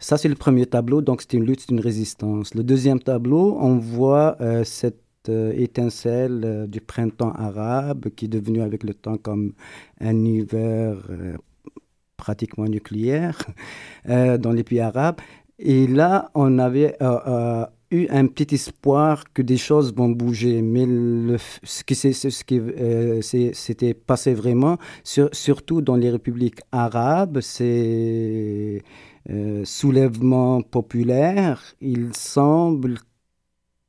Ça, 0.00 0.18
c'est 0.18 0.28
le 0.28 0.34
premier 0.34 0.66
tableau, 0.66 1.02
donc 1.02 1.22
c'est 1.22 1.34
une 1.34 1.44
lutte, 1.44 1.60
c'est 1.60 1.70
une 1.70 1.80
résistance. 1.80 2.54
Le 2.54 2.64
deuxième 2.64 2.98
tableau, 2.98 3.56
on 3.60 3.76
voit 3.76 4.36
cette 4.64 5.28
étincelle 5.28 6.66
du 6.68 6.80
printemps 6.80 7.32
arabe 7.32 8.08
qui 8.16 8.24
est 8.24 8.28
devenu 8.28 8.62
avec 8.62 8.82
le 8.82 8.94
temps 8.94 9.18
comme 9.18 9.52
un 10.00 10.24
hiver 10.24 10.96
pratiquement 12.20 12.66
nucléaire 12.66 13.36
euh, 14.08 14.38
dans 14.38 14.52
les 14.52 14.62
pays 14.62 14.80
arabes. 14.80 15.20
Et 15.58 15.86
là, 15.86 16.30
on 16.34 16.58
avait 16.58 16.96
euh, 17.02 17.18
euh, 17.26 17.66
eu 17.90 18.06
un 18.10 18.26
petit 18.26 18.54
espoir 18.54 19.24
que 19.34 19.42
des 19.42 19.56
choses 19.56 19.94
vont 19.94 20.10
bouger. 20.10 20.62
Mais 20.62 20.86
ce 21.62 21.82
qui 21.84 21.94
s'était 23.52 23.94
passé 23.94 24.34
vraiment, 24.34 24.78
surtout 25.32 25.80
dans 25.82 25.96
les 25.96 26.10
républiques 26.10 26.60
arabes, 26.72 27.40
soulèvements 29.64 30.62
populaires, 30.62 31.62
il 31.80 32.14
semble 32.14 32.98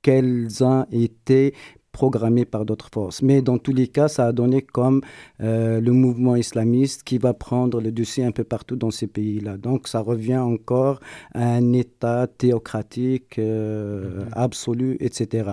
qu'elles 0.02 0.63
ont 0.63 0.86
été 0.91 1.54
programmé 1.91 2.46
par 2.46 2.65
d'autres 2.65 2.89
forces. 2.91 3.22
Mais 3.22 3.41
dans 3.41 3.58
tous 3.58 3.74
les 3.74 3.88
cas, 3.88 4.08
ça 4.08 4.28
a 4.28 4.32
donné 4.32 4.62
comme 4.62 5.02
euh, 5.41 5.82
le 5.82 5.91
mouvement 5.91 6.36
islamiste 6.36 7.04
qui 7.04 7.17
va 7.17 7.34
prendre 7.34 7.82
le 7.82 7.91
dessus 7.91 8.24
un 8.24 8.32
peu 8.32 8.44
partout 8.44 8.76
dans 8.76 8.91
ces 8.91 9.08
pays-là. 9.08 9.58
Donc 9.58 9.88
ça 9.88 10.00
revient 10.00 10.38
encore 10.38 11.00
à 11.34 11.44
un 11.44 11.74
État 11.74 12.28
théocratique 12.28 13.38
euh, 13.39 14.26
mhm. 14.26 14.30
absolu, 14.34 14.98
etc. 15.00 15.52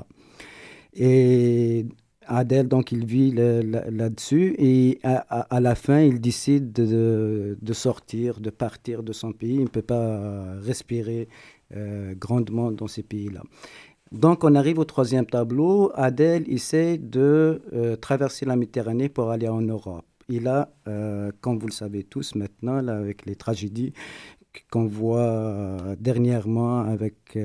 Et 0.95 1.87
Adèle, 2.29 2.69
donc, 2.69 2.93
il 2.93 3.07
vit 3.07 3.33
là-dessus 3.33 4.55
et 4.59 5.01
à, 5.03 5.61
la 5.61 5.75
fin, 5.75 6.01
il 6.01 6.21
décide 6.21 6.73
de, 6.73 7.73
sortir, 7.73 8.41
de 8.41 8.51
partir 8.51 9.03
de 9.03 9.13
son 9.13 9.33
pays. 9.33 9.55
Il 9.55 9.63
ne 9.63 9.69
peut 9.69 9.83
pas 9.83 10.55
respirer 10.61 11.29
euh, 11.75 12.15
grandement 12.15 12.71
dans 12.71 12.87
ces 12.87 13.03
pays-là. 13.03 13.43
Donc 14.11 14.43
on 14.43 14.55
arrive 14.55 14.79
au 14.79 14.85
troisième 14.85 15.27
tableau. 15.27 15.91
Adèle 15.95 16.45
essaie 16.51 16.97
de 16.97 17.61
euh, 17.75 17.97
traverser 17.97 18.47
la 18.47 18.57
Méditerranée 18.57 19.11
pour 19.11 19.31
aller 19.31 19.49
en 19.49 19.61
Europe. 19.61 20.07
Et 20.31 20.41
là, 20.41 20.71
euh, 20.87 21.31
comme 21.43 21.59
vous 21.59 21.67
le 21.67 21.73
savez 21.73 22.05
tous 22.05 22.35
maintenant, 22.35 22.81
là, 22.81 22.97
avec 22.97 23.27
les 23.27 23.37
tragédies 23.37 23.93
qu'on 24.71 24.87
voit 24.87 25.77
dernièrement 26.01 26.81
avec 26.81 27.39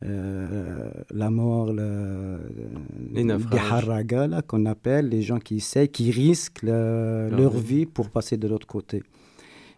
la 0.00 1.30
mort 1.30 1.72
les 1.72 3.24
des 3.24 3.36
haragas, 3.70 4.42
qu'on 4.42 4.66
appelle 4.66 5.08
les 5.08 5.22
gens 5.22 5.38
qui 5.40 5.56
essayent, 5.56 5.88
qui 5.88 6.10
risquent 6.10 6.62
leur 6.62 7.56
vie 7.56 7.86
pour 7.86 8.10
passer 8.10 8.36
de 8.36 8.46
l'autre 8.48 8.66
côté. 8.66 9.02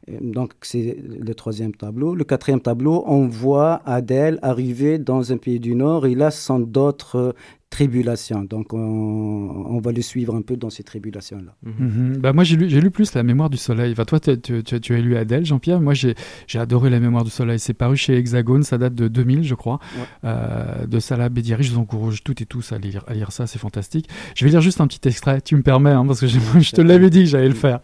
Donc, 0.09 0.53
c'est 0.63 0.97
le 1.07 1.35
troisième 1.35 1.75
tableau. 1.75 2.15
Le 2.15 2.25
quatrième 2.25 2.61
tableau, 2.61 3.05
on 3.07 3.27
voit 3.27 3.83
Adèle 3.85 4.39
arriver 4.43 4.99
dans 4.99 5.33
un 5.33 5.37
pays 5.37 5.61
du 5.61 5.75
Nord 5.75 6.07
et 6.07 6.15
là, 6.15 6.31
sans 6.31 6.59
d'autres 6.59 7.35
tribulations. 7.71 8.43
Donc, 8.43 8.73
on, 8.73 9.81
va 9.83 9.93
le 9.93 10.03
suivre 10.03 10.35
un 10.35 10.43
peu 10.43 10.57
dans 10.57 10.71
ces 10.71 10.83
tribulations-là. 10.83 11.55
Mhm. 11.63 11.75
Mhm. 11.79 12.17
Bah, 12.19 12.33
moi, 12.33 12.45
j'ai 12.45 12.57
lu, 12.57 12.67
lu, 12.67 12.91
plus 12.91 13.15
La 13.15 13.23
mémoire 13.23 13.49
du 13.49 13.57
soleil. 13.57 13.95
toi, 13.95 14.19
tu, 14.19 14.63
tu, 14.63 14.95
as 14.95 14.99
lu 14.99 15.17
Adèle, 15.17 15.47
Jean-Pierre. 15.47 15.81
Moi, 15.81 15.95
j'ai 15.95 16.15
adoré 16.55 16.91
La 16.91 16.99
mémoire 16.99 17.25
du 17.25 17.31
soleil. 17.31 17.59
C'est 17.59 17.75
paru 17.75 17.97
chez 17.97 18.17
Hexagone, 18.17 18.65
ça 18.65 18.77
date 18.77 18.95
de 18.95 19.07
2000, 19.07 19.45
je 19.45 19.55
crois, 19.55 19.79
euh, 20.25 20.87
de 20.87 20.99
Salah 20.99 21.29
Bédiari. 21.29 21.63
Je 21.63 21.73
vous 21.73 21.79
encourage 21.79 22.25
toutes 22.25 22.43
et 22.43 22.47
tous 22.47 22.73
à 22.73 22.79
lire, 22.79 23.05
à 23.07 23.15
lire 23.15 23.33
ça, 23.33 23.47
c'est 23.47 23.59
fantastique. 23.59 24.09
Je 24.35 24.45
vais 24.45 24.51
lire 24.51 24.61
juste 24.61 24.81
un 24.81 24.87
petit 24.87 25.07
extrait, 25.09 25.41
tu 25.41 25.57
me 25.57 25.63
permets, 25.63 25.91
hein, 25.91 26.05
parce 26.07 26.21
que 26.21 26.27
je 26.61 26.73
te 26.73 26.81
l'avais 26.81 27.11
dit 27.11 27.21
que 27.21 27.27
j'allais 27.27 27.49
le 27.49 27.55
faire. 27.55 27.81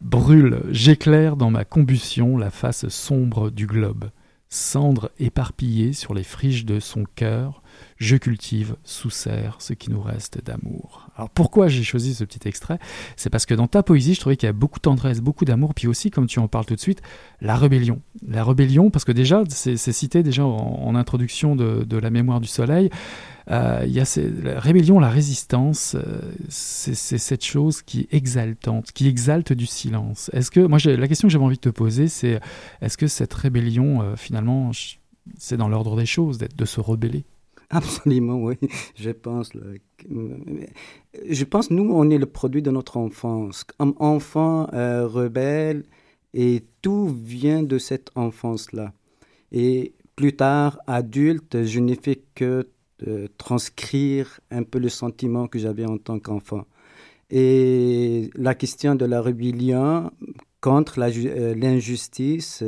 Brûle, 0.00 0.62
j'éclaire 0.70 1.36
dans 1.36 1.50
ma 1.50 1.64
combustion 1.64 2.38
la 2.38 2.50
face 2.50 2.86
sombre 2.88 3.50
du 3.50 3.66
globe. 3.66 4.10
Cendre 4.48 5.10
éparpillée 5.18 5.92
sur 5.92 6.14
les 6.14 6.22
friches 6.22 6.64
de 6.64 6.78
son 6.78 7.04
cœur, 7.16 7.62
je 7.96 8.16
cultive 8.16 8.76
sous 8.84 9.10
serre 9.10 9.56
ce 9.60 9.72
qui 9.72 9.90
nous 9.90 10.00
reste 10.00 10.44
d'amour. 10.44 11.08
Alors 11.16 11.30
pourquoi 11.30 11.68
j'ai 11.68 11.82
choisi 11.82 12.14
ce 12.14 12.24
petit 12.24 12.46
extrait? 12.48 12.78
C'est 13.16 13.30
parce 13.30 13.46
que 13.46 13.54
dans 13.54 13.66
ta 13.66 13.82
poésie, 13.82 14.14
je 14.14 14.20
trouvais 14.20 14.36
qu'il 14.36 14.46
y 14.46 14.50
a 14.50 14.52
beaucoup 14.52 14.78
de 14.78 14.82
tendresse, 14.82 15.20
beaucoup 15.20 15.44
d'amour, 15.44 15.74
puis 15.74 15.88
aussi, 15.88 16.10
comme 16.10 16.26
tu 16.26 16.38
en 16.38 16.48
parles 16.48 16.66
tout 16.66 16.76
de 16.76 16.80
suite, 16.80 17.02
la 17.40 17.56
rébellion. 17.56 18.00
La 18.26 18.44
rébellion, 18.44 18.90
parce 18.90 19.04
que 19.04 19.12
déjà, 19.12 19.42
c'est 19.48 19.76
cité 19.76 20.22
déjà 20.22 20.44
en, 20.44 20.94
introduction 20.94 21.56
de, 21.56 21.98
La 21.98 22.10
mémoire 22.10 22.40
du 22.40 22.48
soleil, 22.48 22.90
euh, 23.50 23.82
il 23.86 23.92
y 23.92 24.00
a 24.00 24.04
la 24.42 24.60
rébellion, 24.60 25.00
la 25.00 25.08
résistance, 25.08 25.96
euh, 25.96 26.20
c'est 26.48 26.94
cette 26.94 27.44
chose 27.44 27.82
qui 27.82 28.00
est 28.00 28.14
exaltante, 28.14 28.92
qui 28.92 29.08
exalte 29.08 29.52
du 29.52 29.66
silence. 29.66 30.30
Est-ce 30.34 30.50
que, 30.50 30.60
moi, 30.60 30.78
la 30.84 31.08
question 31.08 31.28
que 31.28 31.32
j'avais 31.32 31.44
envie 31.44 31.56
de 31.56 31.60
te 31.60 31.68
poser, 31.68 32.08
c'est 32.08 32.40
est-ce 32.82 32.98
que 32.98 33.06
cette 33.06 33.32
rébellion, 33.32 34.02
euh, 34.02 34.16
finalement, 34.16 34.70
c'est 35.38 35.56
dans 35.56 35.68
l'ordre 35.68 35.96
des 35.96 36.06
choses 36.06 36.38
de 36.38 36.64
se 36.64 36.80
rebeller? 36.80 37.24
Absolument, 37.70 38.42
oui. 38.42 38.54
Je 38.96 39.10
pense. 39.10 39.50
je 41.28 41.44
pense, 41.44 41.70
nous, 41.70 41.90
on 41.92 42.08
est 42.08 42.16
le 42.16 42.26
produit 42.26 42.62
de 42.62 42.70
notre 42.70 42.96
enfance. 42.96 43.64
Comme 43.64 43.94
enfant 43.98 44.68
euh, 44.72 45.06
rebelle, 45.06 45.84
et 46.32 46.64
tout 46.80 47.08
vient 47.08 47.62
de 47.62 47.76
cette 47.78 48.10
enfance-là. 48.14 48.92
Et 49.52 49.92
plus 50.16 50.34
tard, 50.34 50.78
adulte, 50.86 51.64
je 51.64 51.80
n'ai 51.80 51.94
fait 51.94 52.22
que 52.34 52.68
euh, 53.06 53.28
transcrire 53.36 54.40
un 54.50 54.62
peu 54.62 54.78
le 54.78 54.88
sentiment 54.88 55.46
que 55.46 55.58
j'avais 55.58 55.84
en 55.84 55.98
tant 55.98 56.18
qu'enfant. 56.18 56.64
Et 57.30 58.30
la 58.34 58.54
question 58.54 58.94
de 58.94 59.04
la 59.04 59.20
rébellion 59.20 60.10
contre 60.62 60.98
euh, 61.00 61.54
l'injustice 61.54 62.64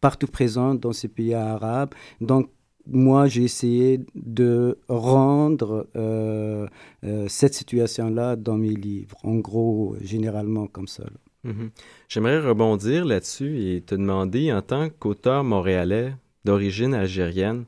partout 0.00 0.26
présente 0.26 0.80
dans 0.80 0.92
ces 0.92 1.08
pays 1.08 1.34
arabes. 1.34 1.94
Donc, 2.20 2.50
moi, 2.86 3.26
j'ai 3.26 3.44
essayé 3.44 4.00
de 4.14 4.78
rendre 4.88 5.88
euh, 5.96 6.66
euh, 7.04 7.26
cette 7.28 7.54
situation-là 7.54 8.36
dans 8.36 8.56
mes 8.56 8.74
livres, 8.74 9.18
en 9.22 9.36
gros, 9.36 9.96
généralement 10.00 10.66
comme 10.66 10.88
ça. 10.88 11.04
Mhm. 11.44 11.70
J'aimerais 12.08 12.40
rebondir 12.40 13.04
là-dessus 13.04 13.62
et 13.62 13.80
te 13.80 13.94
demander, 13.94 14.52
en 14.52 14.62
tant 14.62 14.88
qu'auteur 14.90 15.44
montréalais 15.44 16.14
d'origine 16.44 16.94
algérienne, 16.94 17.64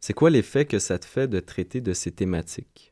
c'est 0.00 0.12
quoi 0.12 0.30
l'effet 0.30 0.64
que 0.64 0.78
ça 0.78 0.98
te 0.98 1.04
fait 1.04 1.28
de 1.28 1.40
traiter 1.40 1.80
de 1.80 1.92
ces 1.92 2.12
thématiques? 2.12 2.87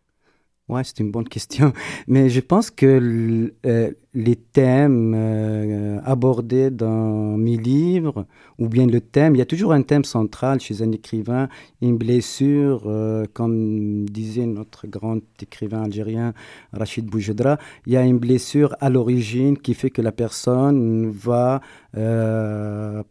Ouais, 0.68 0.82
c'est 0.82 0.98
une 0.98 1.12
bonne 1.12 1.28
question. 1.28 1.72
Mais 2.08 2.28
je 2.28 2.40
pense 2.40 2.72
que 2.72 3.52
euh, 3.66 3.92
les 4.14 4.34
thèmes 4.34 5.14
euh, 5.14 6.00
abordés 6.04 6.70
dans 6.70 7.36
mes 7.36 7.56
livres, 7.56 8.26
ou 8.58 8.68
bien 8.68 8.86
le 8.86 9.00
thème, 9.00 9.36
il 9.36 9.38
y 9.38 9.42
a 9.42 9.46
toujours 9.46 9.72
un 9.72 9.82
thème 9.82 10.02
central 10.04 10.58
chez 10.58 10.82
un 10.82 10.90
écrivain, 10.90 11.48
une 11.82 11.96
blessure, 11.96 12.82
euh, 12.86 13.26
comme 13.32 14.08
disait 14.08 14.46
notre 14.46 14.88
grand 14.88 15.20
écrivain 15.40 15.84
algérien 15.84 16.34
Rachid 16.72 17.06
Boujedra, 17.06 17.58
il 17.86 17.92
y 17.92 17.96
a 17.96 18.02
une 18.02 18.18
blessure 18.18 18.74
à 18.80 18.90
l'origine 18.90 19.56
qui 19.56 19.72
fait 19.74 19.90
que 19.90 20.02
la 20.02 20.12
personne 20.12 21.10
va 21.10 21.60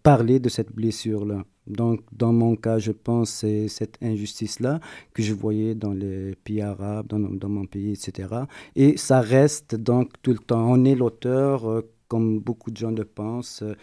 parler 0.04 0.40
de 0.40 0.50
cette 0.50 0.72
blessure-là. 0.76 1.44
Donc, 1.68 2.02
dans 2.12 2.34
mon 2.34 2.56
cas, 2.56 2.78
je 2.78 2.92
pense 2.92 3.30
c'est 3.30 3.68
cette 3.68 3.98
injustice-là 4.02 4.80
que 5.14 5.24
je 5.24 5.34
voyais 5.34 5.76
dans 5.76 5.94
les 5.94 6.36
pays 6.44 6.62
arabes, 6.62 7.08
dans, 7.08 7.20
dans, 7.20 7.50
mon 7.50 7.66
pays, 7.66 7.92
etc. 7.92 8.30
Et 8.76 8.98
ça 8.98 9.22
reste 9.22 9.76
donc 9.76 10.12
tout 10.22 10.32
le 10.32 10.40
temps. 10.40 10.72
On 10.72 10.86
est 10.86 10.96
l'auteur, 10.96 11.70
euh, 11.70 11.82
comme 12.08 12.40
beaucoup 12.40 12.72
de 12.72 12.78
gens 12.78 12.92
le 12.92 13.06
pensent, 13.06 13.64
euh, 13.64 13.74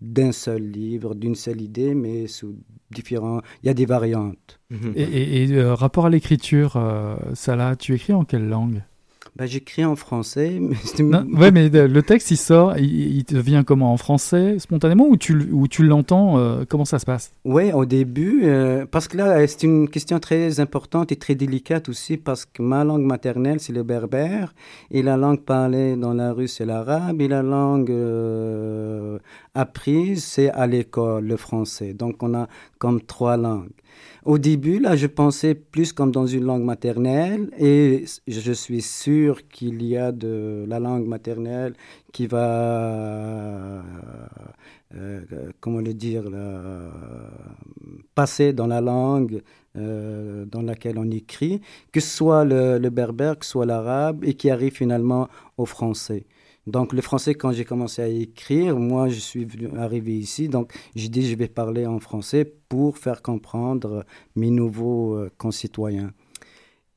d'un 0.00 0.32
seul 0.32 0.62
livre, 0.62 1.14
d'une 1.14 1.34
seule 1.34 1.60
idée, 1.60 1.94
mais 1.94 2.26
sous 2.26 2.56
différents. 2.90 3.40
Il 3.62 3.66
y 3.66 3.70
a 3.70 3.74
des 3.74 3.86
variantes. 3.86 4.60
Et, 4.94 5.48
euh, 5.50 5.74
rapport 5.74 6.06
à 6.06 6.10
l'écriture, 6.10 6.78
Salah, 7.34 7.74
tu 7.76 7.94
écris 7.94 8.12
en 8.12 8.24
quelle 8.24 8.48
langue? 8.48 8.82
Bah, 9.36 9.46
J'écris 9.46 9.84
en 9.84 9.96
français. 9.96 10.60
Mais 10.98 11.18
ouais, 11.38 11.50
mais 11.50 11.68
le 11.68 12.02
texte, 12.02 12.30
il 12.30 12.36
sort, 12.36 12.78
il, 12.78 13.24
te 13.24 13.36
vient 13.36 13.64
comment 13.64 13.92
En 13.92 13.96
français, 13.96 14.58
spontanément, 14.58 15.06
ou 15.08 15.16
tu, 15.16 15.34
ou 15.52 15.66
tu 15.68 15.82
l'entends 15.82 16.38
euh, 16.38 16.64
Comment 16.68 16.84
ça 16.84 16.98
se 16.98 17.06
passe? 17.06 17.32
Oui, 17.44 17.72
au 17.72 17.84
début, 17.84 18.42
euh, 18.44 18.86
parce 18.86 19.08
que 19.08 19.16
là, 19.16 19.46
c'est 19.46 19.64
une 19.64 19.88
question 19.88 20.20
très 20.20 20.60
importante 20.60 21.10
et 21.12 21.16
très 21.16 21.34
délicate 21.34 21.88
aussi, 21.88 22.16
parce 22.16 22.44
que 22.44 22.62
ma 22.62 22.84
langue 22.84 23.04
maternelle, 23.04 23.60
c'est 23.60 23.72
le 23.72 23.82
berbère, 23.82 24.54
et 24.90 25.02
la 25.02 25.16
langue 25.16 25.40
parlée 25.40 25.96
dans 25.96 26.14
la 26.14 26.32
rue, 26.32 26.48
c'est 26.48 26.66
l'arabe, 26.66 27.20
et 27.20 27.28
la 27.28 27.42
langue 27.42 27.90
euh, 27.90 29.18
apprise, 29.54 30.24
c'est 30.24 30.50
à 30.50 30.66
l'école, 30.66 31.24
le 31.24 31.36
français. 31.36 31.92
Donc, 31.92 32.22
on 32.22 32.34
a 32.34 32.48
comme 32.78 33.00
trois 33.00 33.36
langues. 33.36 33.70
Au 34.24 34.38
début, 34.38 34.78
là, 34.78 34.96
je 34.96 35.06
pensais 35.06 35.54
plus 35.54 35.92
comme 35.92 36.10
dans 36.10 36.26
une 36.26 36.44
langue 36.44 36.62
maternelle 36.64 37.50
et 37.58 38.06
je 38.26 38.52
suis 38.52 38.80
sûr 38.80 39.46
qu'il 39.48 39.82
y 39.82 39.98
a 39.98 40.12
de 40.12 40.64
la 40.66 40.80
langue 40.80 41.06
maternelle 41.06 41.74
qui 42.10 42.26
va, 42.26 43.82
euh, 44.94 45.20
comment 45.60 45.80
le 45.80 45.92
dire, 45.92 46.24
passer 48.14 48.54
dans 48.54 48.66
la 48.66 48.80
langue 48.80 49.42
euh, 49.76 50.46
dans 50.46 50.62
laquelle 50.62 50.96
on 50.98 51.10
écrit, 51.10 51.60
que 51.92 52.00
ce 52.00 52.16
soit 52.16 52.44
le, 52.44 52.78
le 52.78 52.90
berbère, 52.90 53.38
que 53.38 53.44
ce 53.44 53.50
soit 53.50 53.66
l'arabe 53.66 54.24
et 54.24 54.32
qui 54.32 54.48
arrive 54.48 54.72
finalement 54.72 55.28
au 55.58 55.66
français. 55.66 56.24
Donc 56.66 56.92
le 56.92 57.02
français, 57.02 57.34
quand 57.34 57.52
j'ai 57.52 57.64
commencé 57.64 58.00
à 58.00 58.08
écrire, 58.08 58.78
moi 58.78 59.08
je 59.08 59.18
suis 59.18 59.46
arrivé 59.76 60.16
ici, 60.16 60.48
donc 60.48 60.72
j'ai 60.94 61.08
dit 61.08 61.28
je 61.28 61.36
vais 61.36 61.48
parler 61.48 61.86
en 61.86 61.98
français 61.98 62.44
pour 62.68 62.96
faire 62.96 63.20
comprendre 63.20 64.04
mes 64.34 64.50
nouveaux 64.50 65.14
euh, 65.14 65.30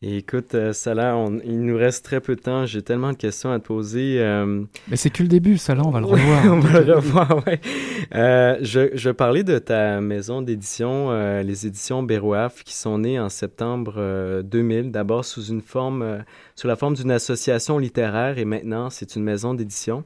écoute, 0.01 0.55
euh, 0.55 0.73
Salah, 0.73 1.17
il 1.43 1.61
nous 1.61 1.77
reste 1.77 2.05
très 2.05 2.21
peu 2.21 2.35
de 2.35 2.41
temps. 2.41 2.65
J'ai 2.65 2.81
tellement 2.81 3.11
de 3.11 3.17
questions 3.17 3.51
à 3.51 3.59
te 3.59 3.65
poser. 3.65 4.17
Euh. 4.19 4.63
Mais 4.87 4.95
c'est 4.95 5.09
que 5.09 5.23
le 5.23 5.29
début, 5.29 5.57
Salah, 5.57 5.83
on 5.85 5.89
va 5.89 5.99
le 5.99 6.05
revoir. 6.05 6.45
on 6.51 6.59
va 6.59 6.79
le 6.81 6.95
revoir, 6.95 7.43
oui. 7.47 7.53
je, 8.11 8.89
je 8.93 9.09
parlais 9.09 9.43
de 9.43 9.57
ta 9.59 10.01
maison 10.01 10.41
d'édition, 10.41 11.11
les 11.41 11.67
éditions 11.67 12.03
Bérouaf, 12.03 12.63
qui 12.63 12.75
sont 12.75 12.99
nées 12.99 13.19
en 13.19 13.29
septembre 13.29 14.41
2000, 14.43 14.91
d'abord 14.91 15.25
sous 15.25 15.45
une 15.45 15.61
forme 15.61 16.23
sous 16.57 16.67
la 16.67 16.75
forme 16.75 16.95
d'une 16.95 17.11
association 17.11 17.77
littéraire 17.77 18.39
et 18.39 18.45
maintenant 18.45 18.89
c'est 18.89 19.15
une 19.15 19.23
maison 19.23 19.53
d'édition. 19.53 20.03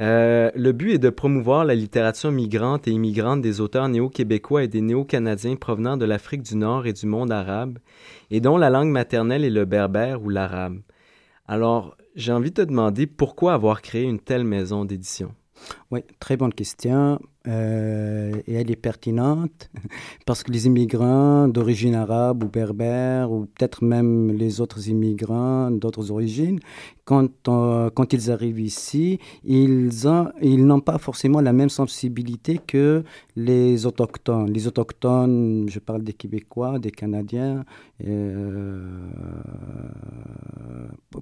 Euh, 0.00 0.50
le 0.56 0.72
but 0.72 0.94
est 0.94 0.98
de 0.98 1.10
promouvoir 1.10 1.64
la 1.64 1.74
littérature 1.74 2.32
migrante 2.32 2.88
et 2.88 2.90
immigrante 2.90 3.40
des 3.40 3.60
auteurs 3.60 3.88
néo-québécois 3.88 4.64
et 4.64 4.68
des 4.68 4.80
néo-canadiens 4.80 5.54
provenant 5.54 5.96
de 5.96 6.04
l'Afrique 6.04 6.42
du 6.42 6.56
Nord 6.56 6.86
et 6.86 6.92
du 6.92 7.06
monde 7.06 7.30
arabe, 7.30 7.78
et 8.30 8.40
dont 8.40 8.56
la 8.56 8.70
langue 8.70 8.90
maternelle 8.90 9.44
est 9.44 9.50
le 9.50 9.64
berbère 9.64 10.22
ou 10.22 10.30
l'arabe. 10.30 10.80
Alors, 11.46 11.96
j'ai 12.16 12.32
envie 12.32 12.50
de 12.50 12.62
te 12.62 12.68
demander 12.68 13.06
pourquoi 13.06 13.52
avoir 13.52 13.82
créé 13.82 14.02
une 14.02 14.18
telle 14.18 14.44
maison 14.44 14.84
d'édition? 14.84 15.34
Oui, 15.90 16.00
très 16.18 16.36
bonne 16.36 16.52
question. 16.52 17.20
Euh, 17.46 18.40
et 18.46 18.54
elle 18.54 18.70
est 18.70 18.76
pertinente 18.76 19.70
parce 20.26 20.42
que 20.42 20.50
les 20.50 20.66
immigrants 20.66 21.46
d'origine 21.46 21.94
arabe 21.94 22.42
ou 22.42 22.48
berbère 22.48 23.30
ou 23.30 23.44
peut-être 23.44 23.84
même 23.84 24.32
les 24.32 24.62
autres 24.62 24.88
immigrants 24.88 25.70
d'autres 25.70 26.10
origines, 26.10 26.58
quand, 27.04 27.48
euh, 27.48 27.90
quand 27.90 28.14
ils 28.14 28.30
arrivent 28.30 28.60
ici, 28.60 29.18
ils, 29.44 29.90
ils 30.40 30.66
n'ont 30.66 30.80
pas 30.80 30.96
forcément 30.96 31.42
la 31.42 31.52
même 31.52 31.68
sensibilité 31.68 32.58
que 32.66 33.04
les 33.36 33.84
autochtones. 33.84 34.50
Les 34.50 34.66
autochtones, 34.66 35.66
je 35.68 35.78
parle 35.80 36.02
des 36.02 36.14
Québécois, 36.14 36.78
des 36.78 36.92
Canadiens, 36.92 37.66
euh, 38.06 38.88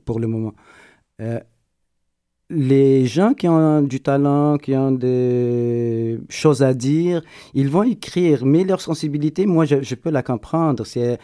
pour 0.04 0.20
le 0.20 0.28
moment 0.28 0.54
les 2.54 3.06
gens 3.06 3.32
qui 3.32 3.48
ont 3.48 3.80
du 3.80 4.00
talent, 4.00 4.58
qui 4.58 4.76
ont 4.76 4.92
des 4.92 6.18
choses 6.28 6.62
à 6.62 6.74
dire, 6.74 7.22
ils 7.54 7.68
vont 7.68 7.82
écrire, 7.82 8.44
mais 8.44 8.64
leur 8.64 8.80
sensibilité, 8.80 9.46
moi, 9.46 9.64
je, 9.64 9.94
peux 9.94 10.10
la 10.10 10.22
comprendre. 10.22 10.84
C'est, 10.84 11.18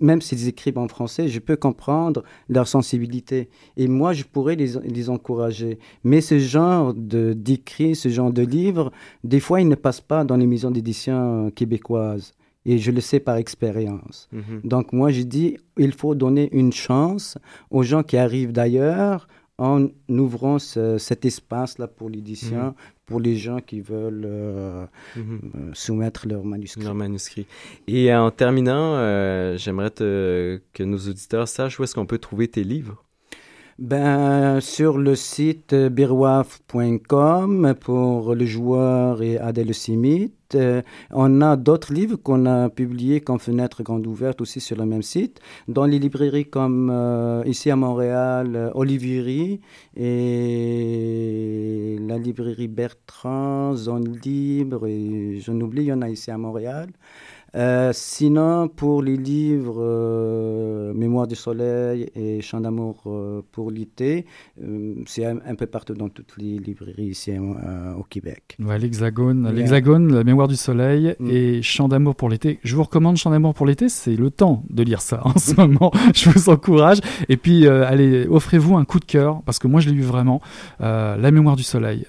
même 0.00 0.22
s'ils 0.22 0.48
écrivent 0.48 0.78
en 0.78 0.88
français, 0.88 1.28
je 1.28 1.38
peux 1.38 1.56
comprendre 1.56 2.24
leur 2.48 2.66
sensibilité. 2.66 3.50
Et 3.76 3.88
moi, 3.88 4.14
je 4.14 4.24
pourrais 4.24 4.56
les, 4.56 4.72
les 4.82 5.10
encourager. 5.10 5.78
Mais 6.02 6.22
ce 6.22 6.38
genre 6.38 6.94
de, 6.94 7.34
d'écrit, 7.34 7.94
ce 7.94 8.08
genre 8.08 8.32
de 8.32 8.42
livre, 8.42 8.90
des 9.22 9.40
fois, 9.40 9.60
ils 9.60 9.68
ne 9.68 9.74
passent 9.74 10.00
pas 10.00 10.24
dans 10.24 10.36
les 10.36 10.46
maisons 10.46 10.70
d'édition 10.70 11.50
québécoises. 11.54 12.32
Et 12.66 12.78
je 12.78 12.90
le 12.90 13.00
sais 13.00 13.20
par 13.20 13.36
expérience. 13.36 14.28
Mm-hmm. 14.34 14.68
Donc 14.68 14.92
moi, 14.92 15.10
je 15.10 15.22
dis, 15.22 15.56
il 15.78 15.92
faut 15.92 16.14
donner 16.14 16.50
une 16.52 16.72
chance 16.72 17.38
aux 17.70 17.82
gens 17.82 18.02
qui 18.02 18.18
arrivent 18.18 18.52
d'ailleurs, 18.52 19.26
en 19.60 19.88
ouvrant 20.08 20.58
cet 20.58 21.26
espace-là 21.26 21.86
pour 21.86 22.08
l'édition, 22.08 22.68
mhm. 22.68 22.74
pour 23.04 23.20
les 23.20 23.36
gens 23.36 23.60
qui 23.60 23.82
veulent 23.82 24.24
euh, 24.26 24.86
mhm. 25.14 25.40
euh, 25.54 25.70
soumettre 25.74 26.26
leur 26.26 26.44
manuscrit. 26.44 26.82
Leur 26.82 26.94
manuscrit. 26.94 27.46
Et 27.86 28.12
en 28.14 28.30
terminant, 28.30 28.96
euh, 28.96 29.58
j'aimerais 29.58 29.90
que 29.90 30.82
nos 30.82 30.96
auditeurs 30.96 31.46
sachent 31.46 31.78
où 31.78 31.84
est-ce 31.84 31.94
qu'on 31.94 32.06
peut 32.06 32.18
trouver 32.18 32.48
tes 32.48 32.64
livres. 32.64 33.04
Ben, 33.78 34.60
sur 34.60 34.96
le 34.96 35.14
site 35.14 35.74
birwaf.com 35.74 37.74
pour 37.80 38.34
le 38.34 38.46
joueur 38.46 39.22
et 39.22 39.36
Adèle 39.36 39.74
Simit. 39.74 40.32
Euh, 40.54 40.82
on 41.10 41.40
a 41.40 41.56
d'autres 41.56 41.92
livres 41.92 42.16
qu'on 42.16 42.46
a 42.46 42.68
publiés 42.68 43.20
comme 43.20 43.38
Fenêtre 43.38 43.82
Grande 43.82 44.06
Ouverte 44.06 44.40
aussi 44.40 44.60
sur 44.60 44.76
le 44.76 44.86
même 44.86 45.02
site. 45.02 45.40
Dans 45.68 45.86
les 45.86 45.98
librairies 45.98 46.48
comme 46.48 46.90
euh, 46.90 47.42
ici 47.46 47.70
à 47.70 47.76
Montréal, 47.76 48.56
euh, 48.56 48.70
Olivieri 48.74 49.60
et 49.96 51.98
la 52.00 52.18
librairie 52.18 52.68
Bertrand, 52.68 53.74
Zone 53.74 54.18
Libre 54.24 54.86
et 54.86 55.40
j'en 55.40 55.60
oublie, 55.60 55.82
il 55.82 55.88
y 55.88 55.92
en 55.92 56.02
a 56.02 56.08
ici 56.08 56.30
à 56.30 56.38
Montréal. 56.38 56.90
Euh, 57.56 57.90
sinon, 57.92 58.68
pour 58.68 59.02
les 59.02 59.16
livres 59.16 59.78
euh, 59.80 60.94
Mémoire 60.94 61.26
du 61.26 61.34
Soleil 61.34 62.08
et 62.14 62.40
Chant 62.42 62.60
d'amour 62.60 63.02
euh, 63.06 63.42
pour 63.50 63.70
l'été, 63.72 64.24
c'est 65.06 65.24
un, 65.24 65.38
un 65.44 65.54
peu 65.56 65.66
partout 65.66 65.94
dans 65.94 66.08
toutes 66.08 66.34
les 66.38 66.58
librairies 66.58 67.06
ici 67.06 67.32
au 67.98 68.02
Québec. 68.04 68.56
Ouais, 68.60 68.78
l'Hexagone, 68.78 69.42
Yeah. 69.44 69.52
l'Hexagone, 69.52 70.14
la 70.14 70.22
mémoire 70.24 70.48
du 70.48 70.56
soleil 70.56 71.14
Mm. 71.18 71.30
et 71.30 71.62
Chant 71.62 71.88
d'amour 71.88 72.14
pour 72.14 72.28
l'été. 72.28 72.60
Je 72.62 72.76
vous 72.76 72.82
recommande 72.84 73.16
Chant 73.16 73.30
d'amour 73.30 73.54
pour 73.54 73.66
l'été, 73.66 73.88
c'est 73.88 74.14
le 74.16 74.30
temps 74.30 74.62
de 74.70 74.82
lire 74.84 75.00
ça 75.02 75.20
en 75.24 75.36
ce 75.38 75.54
moment. 75.54 75.90
Je 76.14 76.30
vous 76.30 76.48
encourage. 76.50 76.98
Et 77.28 77.36
puis, 77.36 77.66
allez, 77.66 78.26
offrez-vous 78.28 78.76
un 78.76 78.84
coup 78.84 79.00
de 79.00 79.04
cœur, 79.04 79.42
parce 79.44 79.58
que 79.58 79.66
moi, 79.66 79.80
je 79.80 79.90
l'ai 79.90 79.96
eu 79.96 80.02
vraiment. 80.02 80.40
la 80.78 81.30
mémoire 81.32 81.56
du 81.56 81.62
soleil 81.64 82.04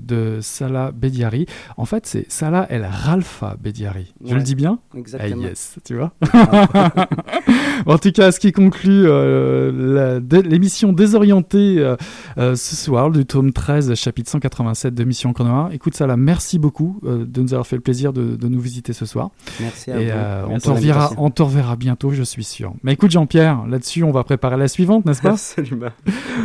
de 0.00 0.38
Salah 0.40 0.90
Bediari. 0.92 1.46
En 1.76 1.84
fait, 1.84 2.06
c'est 2.06 2.30
Salah 2.30 2.66
El 2.70 2.84
Ralfa 2.84 3.56
Bediari. 3.62 4.12
Je 4.24 4.34
le 4.34 4.42
dis 4.42 4.54
bien? 4.54 4.79
Exactement. 4.96 5.42
Ah 5.44 5.48
yes, 5.48 5.76
tu 5.84 5.94
vois. 5.96 6.12
en 7.86 7.98
tout 7.98 8.10
cas, 8.12 8.32
ce 8.32 8.40
qui 8.40 8.52
conclut 8.52 9.04
euh, 9.06 10.20
l'émission 10.44 10.92
désorientée 10.92 11.76
euh, 11.78 11.96
euh, 12.38 12.54
ce 12.56 12.76
soir 12.76 13.10
du 13.10 13.24
tome 13.24 13.52
13, 13.52 13.94
chapitre 13.94 14.30
187 14.30 14.94
de 14.94 15.04
Mission 15.04 15.30
Encre 15.30 15.44
Noire. 15.44 15.70
Écoute, 15.72 15.94
Salah, 15.94 16.16
merci 16.16 16.58
beaucoup 16.58 17.00
euh, 17.04 17.24
de 17.24 17.40
nous 17.42 17.52
avoir 17.54 17.66
fait 17.66 17.76
le 17.76 17.82
plaisir 17.82 18.12
de, 18.12 18.36
de 18.36 18.48
nous 18.48 18.60
visiter 18.60 18.92
ce 18.92 19.06
soir. 19.06 19.30
Merci 19.60 19.90
à 19.92 20.00
Et 20.00 20.06
vous. 20.06 20.52
on, 20.54 20.58
te 20.58 20.70
reverra, 20.70 20.98
l'invitation. 20.98 21.24
on 21.24 21.30
te 21.30 21.42
reverra 21.42 21.76
bientôt, 21.76 22.10
je 22.10 22.22
suis 22.22 22.44
sûr. 22.44 22.74
Mais 22.82 22.92
écoute, 22.94 23.10
Jean-Pierre, 23.10 23.66
là-dessus, 23.66 24.02
on 24.04 24.10
va 24.12 24.24
préparer 24.24 24.56
la 24.56 24.68
suivante, 24.68 25.06
n'est-ce 25.06 25.22
pas? 25.22 25.30
Absolument. 25.34 25.90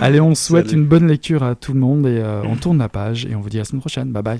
Allez, 0.02 0.22
on 0.22 0.36
souhaite 0.36 0.70
Salut. 0.70 0.82
une 0.82 0.88
bonne 0.88 1.08
lecture 1.08 1.44
à 1.44 1.56
tout 1.56 1.74
le 1.74 1.80
monde 1.80 2.06
et 2.06 2.24
on 2.44 2.56
tourne 2.56 2.78
la 2.78 2.90
page 2.90 3.26
et 3.26 3.36
on 3.36 3.42
vous 3.42 3.50
dit 3.50 3.58
à 3.58 3.62
la 3.62 3.66
semaine 3.66 3.82
prochaine. 3.82 4.12
Bye 4.12 4.24
bye. 4.24 4.40